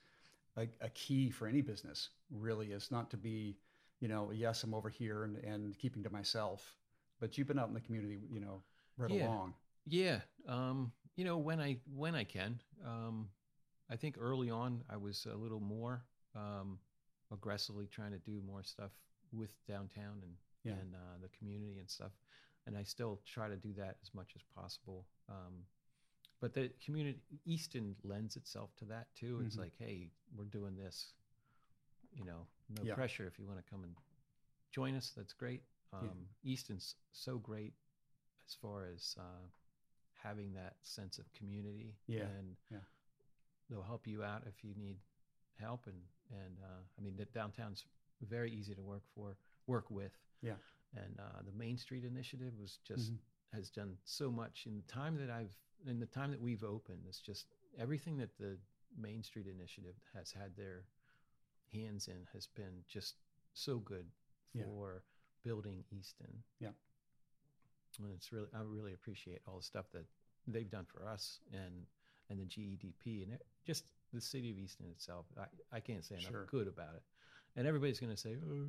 a, 0.56 0.66
a 0.80 0.88
key 0.90 1.30
for 1.30 1.46
any 1.46 1.60
business. 1.62 2.10
Really, 2.30 2.72
is 2.72 2.90
not 2.90 3.10
to 3.10 3.16
be, 3.16 3.58
you 4.00 4.08
know, 4.08 4.30
yes, 4.32 4.62
I'm 4.64 4.74
over 4.74 4.88
here 4.88 5.24
and, 5.24 5.36
and 5.38 5.78
keeping 5.78 6.02
to 6.04 6.10
myself, 6.10 6.76
but 7.20 7.36
you've 7.36 7.46
been 7.48 7.58
out 7.58 7.68
in 7.68 7.74
the 7.74 7.80
community, 7.80 8.20
you 8.30 8.40
know, 8.40 8.62
right 8.96 9.10
Yeah. 9.10 9.26
along. 9.26 9.54
Yeah. 9.86 10.20
Um, 10.48 10.92
you 11.16 11.24
know, 11.24 11.38
when 11.38 11.60
I 11.60 11.78
when 11.94 12.14
I 12.14 12.24
can, 12.24 12.60
um, 12.84 13.28
I 13.90 13.96
think 13.96 14.16
early 14.18 14.50
on 14.50 14.82
I 14.88 14.96
was 14.96 15.26
a 15.30 15.36
little 15.36 15.60
more 15.60 16.02
um, 16.34 16.78
aggressively 17.32 17.86
trying 17.86 18.12
to 18.12 18.18
do 18.18 18.40
more 18.46 18.62
stuff 18.62 18.92
with 19.32 19.50
downtown 19.66 20.22
and 20.22 20.32
Yeah. 20.64 20.72
and 20.72 20.94
uh, 20.94 21.16
the 21.22 21.28
community 21.38 21.78
and 21.78 21.88
stuff, 21.90 22.12
and 22.66 22.76
I 22.76 22.82
still 22.82 23.20
try 23.26 23.48
to 23.48 23.56
do 23.56 23.72
that 23.74 23.96
as 24.02 24.14
much 24.14 24.32
as 24.34 24.42
possible. 24.54 25.06
Um, 25.28 25.66
but 26.40 26.52
the 26.54 26.70
community 26.84 27.20
Easton 27.44 27.96
lends 28.02 28.36
itself 28.36 28.74
to 28.76 28.84
that 28.86 29.06
too. 29.14 29.40
It's 29.46 29.56
Mhm. 29.56 29.60
like, 29.60 29.76
hey, 29.78 30.10
we're 30.34 30.44
doing 30.46 30.76
this. 30.76 31.12
You 32.12 32.24
know, 32.24 32.46
no 32.70 32.82
Yeah. 32.84 32.94
pressure. 32.94 33.26
If 33.26 33.38
you 33.38 33.46
want 33.46 33.58
to 33.64 33.70
come 33.70 33.84
and 33.84 33.96
join 34.72 34.94
us, 34.94 35.10
that's 35.10 35.32
great. 35.32 35.62
Um, 35.92 36.28
Easton's 36.42 36.96
so 37.12 37.38
great 37.38 37.74
as 38.48 38.54
far 38.54 38.86
as 38.86 39.16
uh, 39.18 39.48
having 40.14 40.52
that 40.54 40.76
sense 40.82 41.18
of 41.18 41.32
community. 41.32 41.96
Yeah, 42.06 42.26
And 42.26 42.56
yeah. 42.70 42.84
they'll 43.68 43.82
help 43.82 44.06
you 44.06 44.22
out 44.22 44.46
if 44.46 44.64
you 44.64 44.74
need 44.74 44.98
help. 45.58 45.86
And, 45.86 46.02
and 46.30 46.58
uh, 46.62 46.82
I 46.98 47.00
mean, 47.02 47.16
the 47.16 47.26
downtown's 47.26 47.86
very 48.20 48.50
easy 48.52 48.74
to 48.74 48.82
work 48.82 49.02
for, 49.14 49.36
work 49.66 49.90
with. 49.90 50.12
Yeah. 50.42 50.54
And 50.96 51.18
uh, 51.18 51.42
the 51.44 51.52
Main 51.52 51.76
Street 51.76 52.04
Initiative 52.04 52.52
was 52.58 52.78
just, 52.86 53.12
Mhm. 53.12 53.18
has 53.52 53.70
done 53.70 53.96
so 54.04 54.30
much 54.30 54.66
in 54.66 54.76
the 54.76 54.82
time 54.92 55.16
that 55.16 55.30
I've, 55.30 55.56
in 55.86 55.98
the 55.98 56.06
time 56.06 56.30
that 56.30 56.40
we've 56.40 56.64
opened, 56.64 57.04
it's 57.06 57.20
just 57.20 57.46
everything 57.78 58.16
that 58.18 58.36
the 58.38 58.58
Main 58.96 59.22
Street 59.22 59.46
Initiative 59.46 59.96
has 60.14 60.30
had 60.32 60.54
their 60.56 60.84
hands 61.72 62.08
in 62.08 62.26
has 62.32 62.46
been 62.46 62.84
just 62.86 63.16
so 63.54 63.78
good 63.78 64.06
Yeah. 64.52 64.64
for 64.64 65.02
building 65.42 65.84
Easton. 65.90 66.42
Yeah. 66.60 66.72
And 67.98 68.12
it's 68.12 68.32
really, 68.32 68.48
I 68.54 68.60
really 68.60 68.92
appreciate 68.92 69.42
all 69.46 69.56
the 69.58 69.62
stuff 69.62 69.90
that 69.92 70.06
they've 70.46 70.70
done 70.70 70.84
for 70.84 71.06
us 71.06 71.40
and, 71.52 71.86
and 72.28 72.38
the 72.40 72.44
GEDP 72.46 73.22
and 73.24 73.32
it, 73.32 73.46
just 73.64 73.84
the 74.12 74.20
city 74.20 74.50
of 74.50 74.58
Easton 74.58 74.86
itself. 74.90 75.26
I, 75.36 75.46
I 75.76 75.80
can't 75.80 76.04
say 76.04 76.16
enough 76.16 76.30
Sure. 76.30 76.46
good 76.46 76.68
about 76.68 76.94
it. 76.94 77.02
And 77.56 77.66
everybody's 77.68 78.00
going 78.00 78.10
to 78.12 78.16
say, 78.20 78.34
oh, 78.44 78.66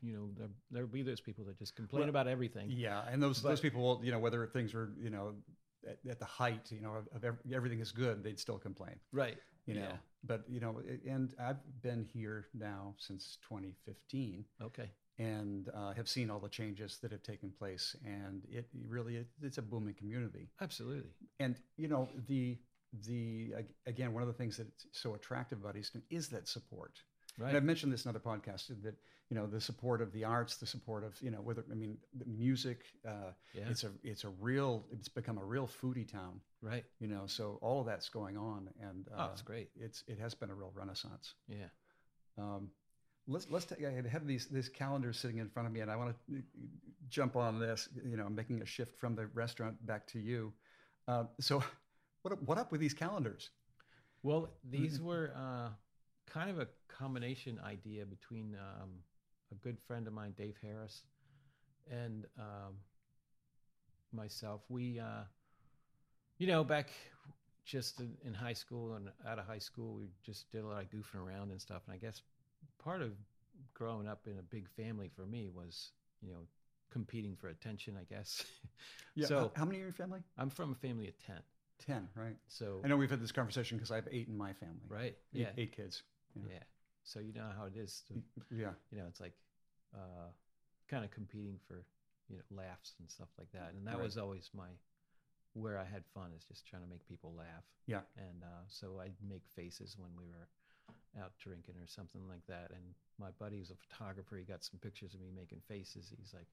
you 0.00 0.12
know, 0.14 0.28
there, 0.38 0.48
there'll 0.70 0.88
be 0.88 1.02
those 1.02 1.20
people 1.20 1.44
that 1.44 1.58
just 1.58 1.76
complain 1.76 2.00
Well, 2.00 2.08
about 2.08 2.28
everything. 2.28 2.66
Yeah, 2.70 3.02
and 3.10 3.22
those 3.22 3.42
those 3.42 3.60
people 3.60 3.82
will, 3.82 4.00
you 4.04 4.10
know, 4.12 4.18
whether 4.18 4.46
things 4.46 4.72
were, 4.72 4.90
you 4.98 5.10
know, 5.10 5.34
at, 5.86 5.98
at 6.10 6.18
the 6.18 6.24
height, 6.24 6.70
you 6.70 6.80
know, 6.80 6.94
of, 6.94 7.08
of 7.14 7.24
ev- 7.24 7.38
everything 7.54 7.80
is 7.80 7.92
good, 7.92 8.24
they'd 8.24 8.40
still 8.40 8.58
complain, 8.58 8.96
Right. 9.12 9.36
you 9.66 9.74
know. 9.74 9.80
Yeah. 9.82 9.96
But 10.24 10.44
you 10.48 10.60
know, 10.60 10.80
and 11.06 11.32
I've 11.38 11.58
been 11.82 12.04
here 12.12 12.46
now 12.54 12.94
since 12.98 13.36
2015, 13.48 14.44
Okay. 14.62 14.90
and 15.18 15.68
uh, 15.74 15.92
have 15.92 16.08
seen 16.08 16.30
all 16.30 16.40
the 16.40 16.48
changes 16.48 16.98
that 17.02 17.12
have 17.12 17.22
taken 17.22 17.50
place, 17.50 17.94
and 18.04 18.42
it 18.50 18.66
really 18.88 19.16
it, 19.16 19.28
it's 19.42 19.58
a 19.58 19.62
booming 19.62 19.94
community. 19.94 20.48
Absolutely. 20.60 21.10
And 21.38 21.56
you 21.76 21.88
know, 21.88 22.08
the 22.28 22.58
the 23.06 23.52
again, 23.86 24.12
one 24.14 24.22
of 24.22 24.28
the 24.28 24.34
things 24.34 24.56
that's 24.56 24.86
so 24.92 25.14
attractive 25.14 25.58
about 25.60 25.76
Easton 25.76 26.02
is 26.10 26.28
that 26.30 26.48
support. 26.48 27.02
Right. 27.38 27.48
And 27.48 27.56
I've 27.56 27.64
mentioned 27.64 27.92
this 27.92 28.04
in 28.04 28.08
other 28.08 28.18
podcasts 28.20 28.68
that 28.82 28.94
you 29.28 29.36
know 29.36 29.46
the 29.46 29.60
support 29.60 30.00
of 30.00 30.12
the 30.12 30.24
arts, 30.24 30.56
the 30.56 30.66
support 30.66 31.04
of 31.04 31.20
you 31.20 31.30
know 31.30 31.40
whether 31.42 31.64
I 31.70 31.74
mean 31.74 31.98
the 32.14 32.24
music. 32.26 32.84
Uh, 33.06 33.32
yeah. 33.54 33.64
It's 33.68 33.84
a 33.84 33.90
it's 34.02 34.24
a 34.24 34.30
real 34.40 34.86
it's 34.90 35.08
become 35.08 35.38
a 35.38 35.44
real 35.44 35.66
foodie 35.68 36.10
town. 36.10 36.40
right. 36.62 36.84
You 36.98 37.08
know, 37.08 37.24
so 37.26 37.58
all 37.60 37.80
of 37.80 37.86
that's 37.86 38.08
going 38.08 38.36
on, 38.36 38.70
and 38.80 39.06
uh, 39.14 39.26
oh, 39.26 39.30
it's 39.32 39.42
great. 39.42 39.68
it's 39.78 40.02
it 40.06 40.18
has 40.18 40.34
been 40.34 40.50
a 40.50 40.54
real 40.54 40.72
renaissance. 40.74 41.34
Yeah. 41.48 41.68
Um, 42.38 42.70
let's 43.26 43.46
let's 43.50 43.64
take, 43.66 43.84
I 43.84 44.08
have 44.08 44.26
these 44.26 44.46
this 44.46 44.68
calendar 44.68 45.12
sitting 45.12 45.38
in 45.38 45.48
front 45.48 45.66
of 45.66 45.72
me, 45.74 45.80
and 45.80 45.90
I 45.90 45.96
want 45.96 46.14
to 46.30 46.42
jump 47.08 47.36
on 47.36 47.58
this. 47.58 47.88
You 48.04 48.16
know, 48.16 48.28
making 48.28 48.62
a 48.62 48.66
shift 48.66 48.98
from 48.98 49.14
the 49.14 49.26
restaurant 49.26 49.84
back 49.86 50.06
to 50.08 50.18
you. 50.18 50.52
Uh, 51.08 51.24
so, 51.40 51.62
what 52.22 52.32
up- 52.32 52.42
what 52.42 52.58
up 52.58 52.72
with 52.72 52.80
these 52.80 52.94
calendars? 52.94 53.50
Well, 54.22 54.48
these 54.68 55.00
were 55.00 55.32
uh, 55.36 55.68
kind 56.32 56.50
of 56.50 56.58
a 56.58 56.68
combination 56.88 57.58
idea 57.64 58.04
between 58.04 58.56
um, 58.56 58.90
a 59.52 59.54
good 59.56 59.78
friend 59.86 60.06
of 60.06 60.12
mine, 60.12 60.34
Dave 60.36 60.56
Harris, 60.62 61.02
and 61.90 62.24
um, 62.38 62.74
myself. 64.12 64.62
We 64.68 64.98
uh, 64.98 65.24
You 66.38 66.46
know, 66.46 66.64
back 66.64 66.90
just 67.64 68.00
in, 68.00 68.14
in 68.24 68.34
high 68.34 68.52
school 68.52 68.94
and 68.94 69.08
out 69.26 69.38
of 69.38 69.46
high 69.46 69.58
school, 69.58 69.94
we 69.94 70.08
just 70.24 70.50
did 70.52 70.62
a 70.62 70.66
lot 70.66 70.82
of 70.82 70.90
goofing 70.90 71.20
around 71.20 71.50
and 71.50 71.60
stuff. 71.60 71.82
And 71.86 71.94
I 71.94 71.98
guess 71.98 72.22
part 72.82 73.02
of 73.02 73.12
growing 73.74 74.06
up 74.06 74.26
in 74.26 74.38
a 74.38 74.42
big 74.42 74.68
family 74.68 75.10
for 75.14 75.26
me 75.26 75.48
was, 75.54 75.90
you 76.22 76.30
know, 76.32 76.46
competing 76.90 77.36
for 77.36 77.48
attention. 77.48 77.96
I 77.98 78.04
guess. 78.12 78.44
Yeah. 79.18 79.28
So 79.28 79.50
how, 79.56 79.64
many 79.64 79.78
in 79.78 79.84
your 79.84 79.94
family? 79.94 80.20
I'm 80.36 80.50
from 80.50 80.72
a 80.72 80.74
family 80.74 81.08
of 81.08 81.14
ten. 81.26 81.40
Ten, 81.86 82.06
right? 82.14 82.36
So 82.48 82.82
I 82.84 82.88
know 82.88 82.98
we've 82.98 83.08
had 83.08 83.22
this 83.22 83.32
conversation 83.32 83.78
because 83.78 83.90
I 83.90 83.94
have 83.94 84.06
eight 84.12 84.28
in 84.28 84.36
my 84.36 84.52
family. 84.52 84.84
right, 84.90 85.16
Eight, 85.34 85.40
yeah, 85.40 85.48
eight 85.56 85.74
kids. 85.74 86.02
Yeah, 86.36 86.52
yeah. 86.54 86.62
So 87.04 87.20
you 87.20 87.32
know 87.32 87.48
how 87.56 87.64
it 87.66 87.76
is. 87.76 88.02
To, 88.08 88.14
Yeah. 88.54 88.72
you 88.90 88.98
know, 88.98 89.06
it's 89.08 89.20
like 89.20 89.34
uh, 89.94 90.30
kind 90.88 91.04
of 91.04 91.10
competing 91.10 91.58
for 91.66 91.84
you 92.28 92.36
know 92.36 92.42
laughs 92.50 92.94
and 92.98 93.10
stuff 93.10 93.28
like 93.38 93.50
that. 93.52 93.74
And 93.74 93.86
that 93.86 93.94
Right. 93.96 94.02
was 94.02 94.16
always 94.18 94.50
my 94.54 94.68
where 95.54 95.78
I 95.78 95.84
had 95.84 96.04
fun 96.12 96.32
is 96.36 96.44
just 96.44 96.66
trying 96.66 96.82
to 96.82 96.88
make 96.88 97.06
people 97.08 97.32
laugh. 97.34 97.64
Yeah. 97.86 98.02
And 98.16 98.42
uh, 98.44 98.64
so 98.68 99.00
I'd 99.00 99.14
make 99.26 99.42
faces 99.54 99.96
when 99.98 100.10
we 100.16 100.26
were 100.28 100.48
out 101.22 101.32
drinking 101.38 101.76
or 101.80 101.86
something 101.86 102.28
like 102.28 102.44
that. 102.46 102.70
And 102.72 102.94
my 103.18 103.30
buddy 103.38 103.58
was 103.58 103.70
a 103.70 103.74
photographer. 103.74 104.36
He 104.36 104.44
got 104.44 104.62
some 104.62 104.78
pictures 104.80 105.14
of 105.14 105.20
me 105.20 105.30
making 105.34 105.60
faces. 105.66 106.12
He's 106.18 106.34
like, 106.34 106.48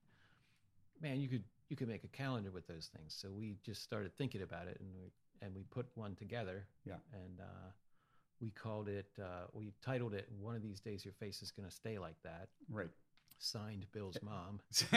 "Man, 1.02 1.20
you 1.20 1.28
could 1.28 1.44
you 1.70 1.76
could 1.76 1.90
make 1.90 2.04
a 2.04 2.08
calendar 2.10 2.52
with 2.52 2.68
those 2.68 2.90
things." 2.96 3.14
So 3.14 3.32
we 3.32 3.58
just 3.64 3.84
started 3.84 4.16
thinking 4.18 4.42
about 4.42 4.68
it, 4.68 4.78
and 4.80 4.90
we 4.94 5.12
and 5.42 5.54
we 5.54 5.64
put 5.64 5.88
one 5.96 6.16
together. 6.16 6.66
Yeah. 6.86 6.96
And 7.12 7.42
uh, 7.42 7.72
we 8.44 8.50
called 8.52 8.90
it. 8.90 9.08
Uh, 9.20 9.46
we 9.54 9.72
titled 9.82 10.14
it 10.14 10.28
"One 10.40 10.56
of 10.56 10.62
these 10.62 10.80
days, 10.82 11.06
your 11.06 11.14
face 11.14 11.42
is 11.42 11.50
going 11.52 11.68
to 11.70 11.74
stay 11.74 11.98
like 12.08 12.20
that." 12.24 12.50
Right. 12.70 12.90
Signed 13.40 13.86
Bill's 13.92 14.18
mom. 14.22 14.60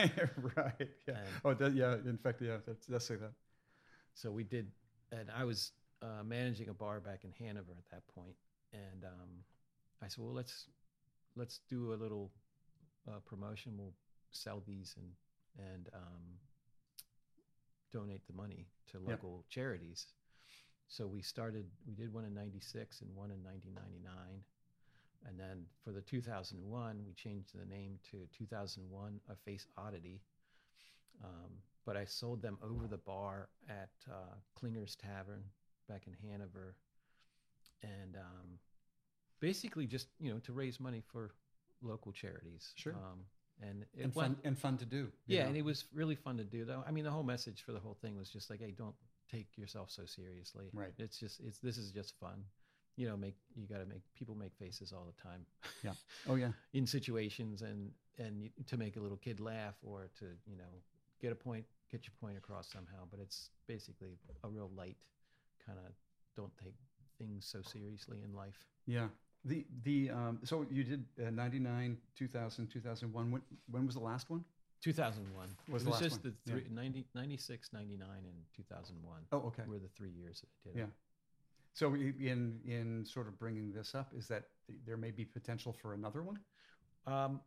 right. 0.56 0.88
Yeah. 1.08 1.14
And- 1.18 1.28
Oh, 1.44 1.54
that, 1.54 1.72
yeah. 1.74 1.94
In 2.12 2.18
fact, 2.18 2.42
yeah. 2.42 2.58
That's 2.66 2.86
that's 2.86 3.08
like 3.10 3.20
that. 3.20 3.32
So 4.14 4.30
we 4.30 4.44
did, 4.44 4.66
and 5.12 5.30
I 5.40 5.44
was 5.44 5.72
uh, 6.02 6.22
managing 6.24 6.68
a 6.68 6.74
bar 6.74 7.00
back 7.00 7.20
in 7.24 7.32
Hanover 7.44 7.72
at 7.82 7.88
that 7.92 8.06
point, 8.14 8.36
and 8.72 9.04
um, 9.04 9.30
I 10.02 10.08
said, 10.08 10.22
"Well, 10.24 10.34
let's 10.34 10.66
let's 11.36 11.60
do 11.68 11.92
a 11.92 11.98
little 12.04 12.30
uh, 13.08 13.20
promotion. 13.26 13.72
We'll 13.78 13.94
sell 14.32 14.62
these 14.66 14.94
and 14.98 15.10
and 15.72 15.88
um, 15.94 16.24
donate 17.92 18.26
the 18.26 18.32
money 18.34 18.66
to 18.92 18.98
Yeah. 19.02 19.10
local 19.12 19.44
charities." 19.48 20.06
So 20.88 21.06
we 21.06 21.20
started. 21.22 21.66
We 21.86 21.94
did 21.94 22.12
one 22.12 22.24
in 22.24 22.34
'96 22.34 23.00
and 23.00 23.14
one 23.14 23.30
in 23.30 23.42
1999, 23.42 24.14
and 25.28 25.38
then 25.38 25.64
for 25.84 25.90
the 25.92 26.00
2001, 26.00 27.02
we 27.06 27.12
changed 27.12 27.50
the 27.58 27.66
name 27.66 27.98
to 28.10 28.18
2001 28.36 29.20
A 29.28 29.34
Face 29.44 29.66
Oddity. 29.76 30.20
Um, 31.24 31.50
but 31.84 31.96
I 31.96 32.04
sold 32.04 32.42
them 32.42 32.58
over 32.62 32.86
the 32.86 32.98
bar 32.98 33.48
at 33.68 33.90
uh, 34.10 34.34
Klinger's 34.54 34.96
Tavern 34.96 35.42
back 35.88 36.02
in 36.06 36.14
Hanover, 36.30 36.76
and 37.82 38.16
um, 38.16 38.58
basically 39.40 39.86
just 39.86 40.08
you 40.20 40.32
know 40.32 40.38
to 40.40 40.52
raise 40.52 40.78
money 40.78 41.02
for 41.12 41.32
local 41.82 42.12
charities. 42.12 42.72
Sure. 42.76 42.94
Um, 42.94 43.20
and 43.62 43.86
And 43.98 44.14
went, 44.14 44.34
fun 44.34 44.36
and 44.44 44.58
fun 44.58 44.76
to 44.78 44.84
do. 44.84 45.08
yeah, 45.26 45.42
know? 45.42 45.48
and 45.48 45.56
it 45.56 45.64
was 45.64 45.86
really 45.94 46.14
fun 46.14 46.36
to 46.36 46.44
do. 46.44 46.64
Though 46.64 46.84
I 46.86 46.90
mean, 46.90 47.04
the 47.04 47.10
whole 47.10 47.22
message 47.22 47.62
for 47.62 47.72
the 47.72 47.80
whole 47.80 47.96
thing 48.02 48.16
was 48.16 48.28
just 48.30 48.50
like, 48.50 48.60
hey, 48.60 48.72
don't 48.76 48.94
take 49.30 49.46
yourself 49.56 49.90
so 49.90 50.04
seriously. 50.06 50.66
Right. 50.72 50.92
It's 50.98 51.18
just 51.18 51.40
it's 51.40 51.58
this 51.58 51.78
is 51.78 51.90
just 51.92 52.14
fun. 52.20 52.44
You 52.96 53.08
know, 53.08 53.16
make 53.16 53.36
you 53.54 53.66
got 53.66 53.78
to 53.80 53.86
make 53.86 54.02
people 54.18 54.34
make 54.34 54.54
faces 54.58 54.92
all 54.92 55.06
the 55.06 55.22
time. 55.22 55.44
Yeah. 55.82 55.92
Oh 56.28 56.36
yeah. 56.36 56.52
in 56.72 56.86
situations 56.86 57.62
and 57.62 57.90
and 58.18 58.42
you, 58.42 58.50
to 58.66 58.76
make 58.76 58.96
a 58.96 59.00
little 59.00 59.18
kid 59.18 59.40
laugh 59.40 59.74
or 59.82 60.08
to 60.18 60.24
you 60.46 60.56
know 60.56 60.64
get 61.20 61.32
a 61.32 61.34
point 61.34 61.64
get 61.90 62.04
your 62.04 62.12
point 62.20 62.36
across 62.38 62.70
somehow 62.72 63.04
but 63.10 63.20
it's 63.20 63.50
basically 63.66 64.18
a 64.42 64.48
real 64.48 64.70
light 64.76 64.96
kind 65.64 65.78
of 65.78 65.92
don't 66.34 66.52
take 66.56 66.74
things 67.18 67.46
so 67.46 67.60
seriously 67.62 68.18
in 68.24 68.34
life 68.34 68.66
Yeah. 68.86 69.08
The 69.44 69.64
the 69.84 70.10
um, 70.10 70.40
so 70.44 70.66
you 70.70 70.82
did 70.82 71.04
uh, 71.24 71.30
99, 71.30 71.96
2000, 72.16 72.66
2001. 72.66 73.30
When 73.30 73.42
when 73.70 73.86
was 73.86 73.94
the 73.94 74.00
last 74.00 74.28
one? 74.28 74.44
2001 74.82 75.48
Was 75.68 75.82
it 75.82 75.88
was 75.88 75.98
just 76.00 76.22
one, 76.24 76.34
the 76.44 76.52
yeah. 76.52 76.60
three, 76.60 76.74
90, 76.74 77.04
96 77.14 77.72
99 77.72 78.08
and 78.08 78.34
2001 78.56 79.20
Oh, 79.32 79.38
okay. 79.48 79.62
were 79.68 79.78
the 79.78 79.88
three 79.96 80.10
years 80.10 80.40
that 80.40 80.48
I 80.48 80.72
did 80.72 80.78
Yeah. 80.78 80.84
it. 80.84 80.90
So 81.74 81.94
in 81.94 82.60
in 82.64 83.04
sort 83.04 83.26
of 83.28 83.38
bringing 83.38 83.72
this 83.72 83.94
up, 83.94 84.12
is 84.16 84.26
that 84.28 84.44
there 84.86 84.96
may 84.96 85.10
be 85.10 85.24
potential 85.24 85.72
for 85.72 85.94
another 85.94 86.22
one? 86.22 86.38
um 87.06 87.40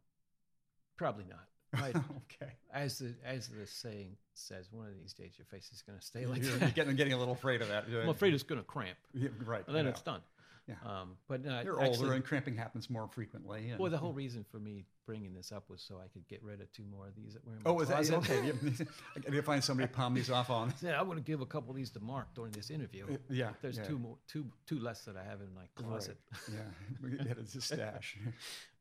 probably 0.97 1.25
not 1.29 1.45
Right. 1.73 1.95
okay. 2.41 2.53
as 2.73 2.97
the 2.99 3.13
as 3.23 3.47
the 3.49 3.65
saying 3.67 4.15
says 4.33 4.71
one 4.71 4.87
of 4.87 4.95
these 4.95 5.13
days 5.13 5.33
your 5.37 5.45
face 5.45 5.69
is 5.71 5.81
going 5.83 5.99
to 5.99 6.03
stay 6.05 6.25
like 6.25 6.41
you're, 6.41 6.51
that 6.53 6.61
you're 6.61 6.69
getting, 6.71 6.95
getting 6.95 7.13
a 7.13 7.17
little 7.17 7.33
afraid 7.35 7.61
of 7.61 7.67
that. 7.67 7.85
i'm 8.03 8.09
afraid 8.09 8.33
it's 8.33 8.41
going 8.43 8.59
to 8.59 8.65
cramp 8.65 8.97
Yeah, 9.13 9.29
right. 9.45 9.63
and 9.67 9.75
then 9.75 9.85
yeah. 9.85 9.91
it's 9.91 10.01
done 10.01 10.21
Yeah. 10.69 10.75
um 11.01 11.17
but 11.27 11.43
no, 11.43 11.61
You're 11.61 11.81
actually, 11.81 11.97
older 11.97 12.13
and 12.13 12.23
cramping 12.23 12.55
happens 12.55 12.89
more 12.89 13.07
frequently. 13.07 13.71
And, 13.71 13.79
Well, 13.79 13.89
the 13.89 13.97
whole 13.97 14.13
reason 14.13 14.45
for 14.51 14.59
me 14.59 14.85
bringing 15.07 15.33
this 15.33 15.51
up 15.51 15.67
was 15.69 15.81
so 15.81 15.95
I 15.97 16.07
could 16.13 16.27
get 16.27 16.43
rid 16.43 16.61
of 16.61 16.71
two 16.71 16.83
more 16.85 17.07
of 17.07 17.15
these 17.15 17.33
that 17.33 17.43
were 17.45 17.53
in 17.53 17.63
my 17.63 17.71
Oh, 17.71 17.79
is 17.79 17.89
that 17.89 18.11
okay? 18.11 18.51
I 19.17 19.19
gotta 19.19 19.41
find 19.41 19.63
somebody 19.63 19.87
to 19.87 19.93
palm 19.93 20.13
these 20.13 20.29
off 20.29 20.49
on. 20.51 20.71
Yeah, 20.81 20.99
I 20.99 21.01
want 21.01 21.17
to 21.17 21.23
give 21.23 21.41
a 21.41 21.45
couple 21.45 21.71
of 21.71 21.75
these 21.75 21.89
to 21.91 21.99
Mark 21.99 22.27
during 22.35 22.51
this 22.51 22.69
interview. 22.69 23.05
Uh, 23.11 23.17
Yeah. 23.29 23.49
There's 23.61 23.77
yeah. 23.77 23.85
two 23.85 23.97
more, 23.97 24.17
two, 24.27 24.45
two 24.67 24.79
less 24.79 25.03
that 25.05 25.17
I 25.17 25.23
have 25.23 25.41
in 25.41 25.51
my 25.55 25.65
closet. 25.75 26.17
Right. 26.31 26.57
Yeah. 26.57 26.89
We 27.25 27.41
it's 27.41 27.55
a 27.55 27.61
stash. 27.61 28.17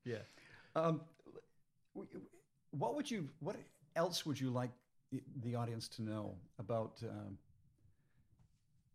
Yeah. 0.05 0.18
Um, 0.77 1.01
what 2.70 2.94
would 2.96 3.11
you? 3.11 3.29
What 3.40 3.57
else 3.96 4.27
would 4.27 4.38
you 4.38 4.51
like 4.51 4.70
the- 5.11 5.22
the 5.42 5.55
audience 5.55 5.88
to 5.88 6.03
know 6.03 6.37
about 6.59 7.03
um, 7.03 7.38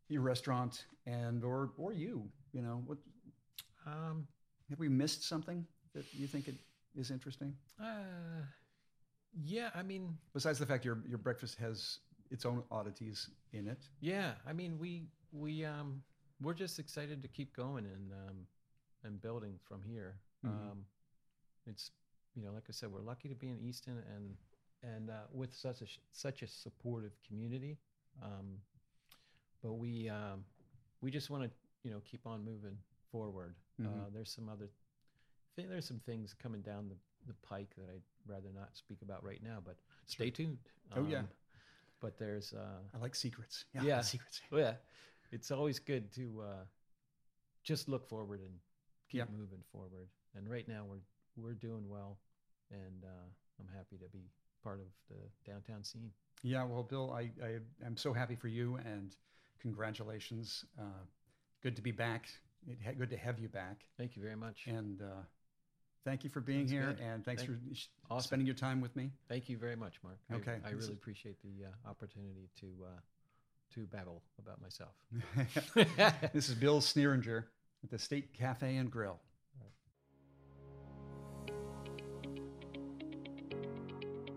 your 0.07 0.21
restaurant 0.21 0.85
and 1.05 1.43
or 1.43 1.71
or 1.77 1.93
you? 1.93 2.29
You 2.53 2.61
know, 2.61 2.83
what 2.85 2.97
Um. 3.85 4.27
have 4.69 4.79
we 4.79 4.87
missed 4.89 5.23
something 5.23 5.67
that 5.93 6.05
you 6.13 6.27
think 6.27 6.47
it 6.47 6.55
is 6.95 7.11
interesting? 7.11 7.53
Uh. 7.79 8.45
Yeah. 9.43 9.71
I 9.75 9.83
mean. 9.83 10.17
Besides 10.33 10.59
the 10.59 10.65
fact 10.65 10.85
your 10.85 10.99
your 11.07 11.17
breakfast 11.17 11.57
has 11.59 11.99
its 12.31 12.45
own 12.45 12.63
oddities 12.71 13.29
in 13.51 13.67
it. 13.67 13.79
Yeah. 13.99 14.33
I 14.47 14.53
mean, 14.53 14.77
we 14.79 15.07
we 15.31 15.65
um 15.65 16.03
we're 16.41 16.53
just 16.53 16.79
excited 16.79 17.21
to 17.21 17.27
keep 17.27 17.55
going 17.55 17.85
and 17.85 18.11
um 18.27 18.47
and 19.03 19.21
building 19.21 19.59
from 19.67 19.81
here. 19.83 20.15
Mhm. 20.45 20.49
Um, 20.49 20.85
it's 21.65 21.91
you 22.35 22.43
know, 22.43 22.51
like 22.51 22.63
I 22.69 22.71
said, 22.71 22.91
we're 22.91 23.01
lucky 23.01 23.29
to 23.29 23.35
be 23.35 23.49
in 23.49 23.59
Easton 23.59 24.01
and 24.15 24.35
and 24.83 25.09
uh, 25.09 25.13
with 25.31 25.53
such 25.53 25.81
a 25.81 25.85
such 26.11 26.41
a 26.41 26.47
supportive 26.47 27.13
community. 27.27 27.77
Um, 28.21 28.61
but 29.61 29.73
we 29.73 30.09
um, 30.09 30.45
we 31.01 31.11
just 31.11 31.29
want 31.29 31.43
to 31.43 31.49
you 31.83 31.91
know 31.91 32.01
keep 32.05 32.25
on 32.25 32.43
moving 32.43 32.77
forward. 33.11 33.55
Uh, 33.79 33.83
Mhm. 33.87 34.13
there's 34.13 34.31
some 34.31 34.49
other 34.49 34.69
thi- 35.55 35.65
there's 35.65 35.85
some 35.87 35.99
things 35.99 36.33
coming 36.33 36.61
down 36.61 36.87
the, 36.89 36.95
the 37.27 37.33
pike 37.41 37.73
that 37.77 37.89
I'd 37.89 38.01
rather 38.25 38.51
not 38.53 38.75
speak 38.77 39.01
about 39.01 39.23
right 39.23 39.41
now, 39.43 39.59
but 39.63 39.77
stay 40.07 40.29
tuned. 40.31 40.57
Oh, 40.95 41.05
yeah. 41.05 41.19
Um, 41.19 41.29
But 41.99 42.17
there's 42.17 42.53
uh, 42.53 42.81
I 42.93 42.97
like 42.97 43.15
secrets. 43.15 43.65
Yeah. 43.73 43.83
Yeah. 43.83 44.01
Secrets. 44.01 44.41
well, 44.51 44.61
yeah, 44.61 44.75
it's 45.31 45.51
always 45.51 45.79
good 45.79 46.11
to 46.13 46.41
uh, 46.41 46.65
just 47.63 47.87
look 47.87 48.05
forward 48.07 48.41
and 48.41 48.59
keep 49.09 49.19
Yeah. 49.19 49.25
moving 49.37 49.63
forward. 49.71 50.09
And 50.35 50.49
right 50.49 50.67
now 50.67 50.85
we're 50.85 51.01
we're 51.35 51.55
doing 51.55 51.87
well, 51.89 52.19
and 52.71 53.03
uh, 53.05 53.25
I'm 53.59 53.67
happy 53.67 53.97
to 53.97 54.07
be 54.09 54.29
part 54.61 54.79
of 54.79 54.87
the 55.09 55.29
downtown 55.51 55.83
scene. 55.83 56.11
Yeah, 56.43 56.63
well, 56.65 56.83
Bill, 56.83 57.11
I, 57.11 57.31
I 57.41 57.59
am 57.85 57.95
so 57.97 58.13
happy 58.13 58.35
for 58.35 58.49
you 58.49 58.75
and 58.77 59.15
congratulations. 59.59 60.65
Uh, 60.77 61.05
good 61.63 61.75
to 61.77 61.81
be 61.81 61.91
back. 61.91 62.27
It, 62.67 62.77
ha- 62.85 62.91
good 62.97 63.09
to 63.09 63.17
have 63.17 63.39
you 63.39 63.47
back. 63.47 63.85
Thank 63.97 64.15
you 64.15 64.21
very 64.21 64.35
much. 64.35 64.65
And 64.67 65.01
uh, 65.01 65.05
thank 66.05 66.23
you 66.23 66.29
for 66.29 66.41
being 66.41 66.61
That's 66.61 66.71
here. 66.71 66.95
good. 66.97 66.99
And 66.99 67.25
thanks 67.25 67.43
Thank- 67.43 67.53
for 67.69 67.75
sh- 67.75 67.87
Awesome. 68.11 68.27
spending 68.27 68.45
your 68.45 68.55
time 68.55 68.81
with 68.81 68.95
me. 68.95 69.11
Thank 69.29 69.49
you 69.49 69.57
very 69.57 69.75
much, 69.75 69.95
Mark. 70.03 70.17
Okay, 70.31 70.57
I, 70.63 70.71
this 70.71 70.83
really 70.83 70.93
appreciate 70.93 71.37
the 71.41 71.65
uh, 71.65 71.89
opportunity 71.89 72.49
to 72.59 72.67
uh, 72.85 72.87
to 73.73 73.87
babble 73.87 74.21
about 74.37 74.61
myself. 74.61 74.93
this 76.33 76.49
is 76.49 76.55
Bill 76.55 76.79
Sneeringer 76.79 77.47
at 77.83 77.89
the 77.89 77.97
State 77.97 78.33
Cafe 78.33 78.75
and 78.75 78.91
Grill. 78.91 79.19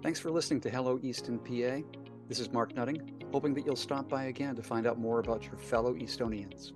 Thanks 0.03 0.21
for 0.21 0.31
listening 0.31 0.61
to 0.61 0.71
Hello 0.71 1.01
Easton, 1.03 1.39
PA. 1.41 1.85
This 2.29 2.39
is 2.39 2.53
Mark 2.53 2.75
Nutting, 2.77 3.25
hoping 3.33 3.55
that 3.55 3.67
you'll 3.67 3.75
stop 3.75 4.09
by 4.09 4.25
again 4.25 4.55
to 4.55 4.63
find 4.63 4.87
out 4.87 4.99
more 4.99 5.19
about 5.19 5.45
your 5.45 5.57
fellow 5.57 5.95
Eastonians. 5.95 6.73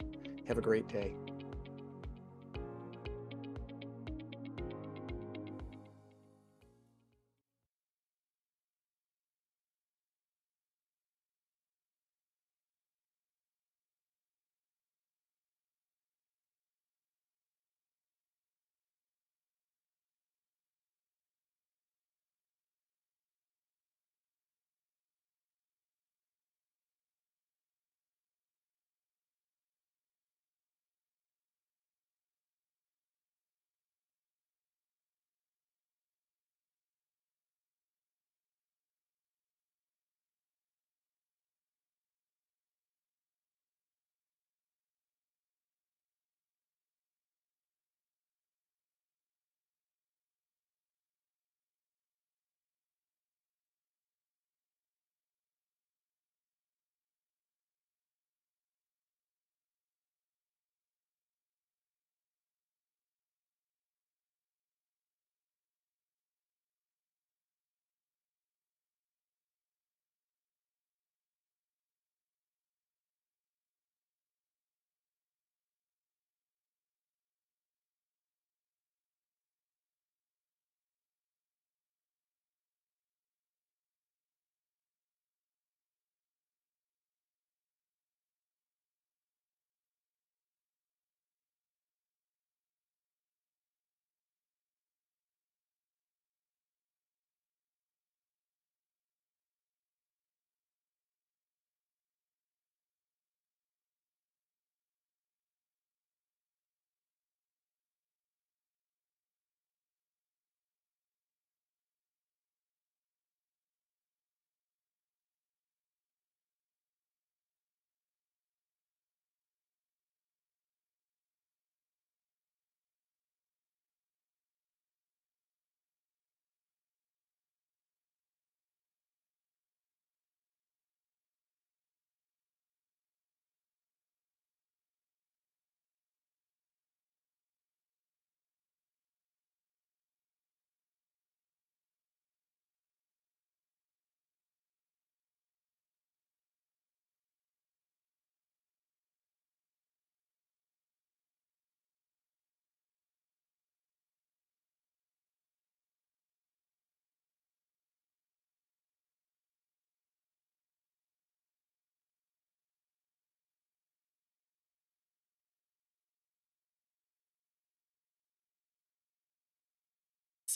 Have 0.50 0.58
a 0.58 0.62
great 0.62 0.88
day. 0.88 1.29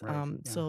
Right, 0.03 0.23
Um, 0.23 0.41
yeah. 0.45 0.53
So 0.53 0.63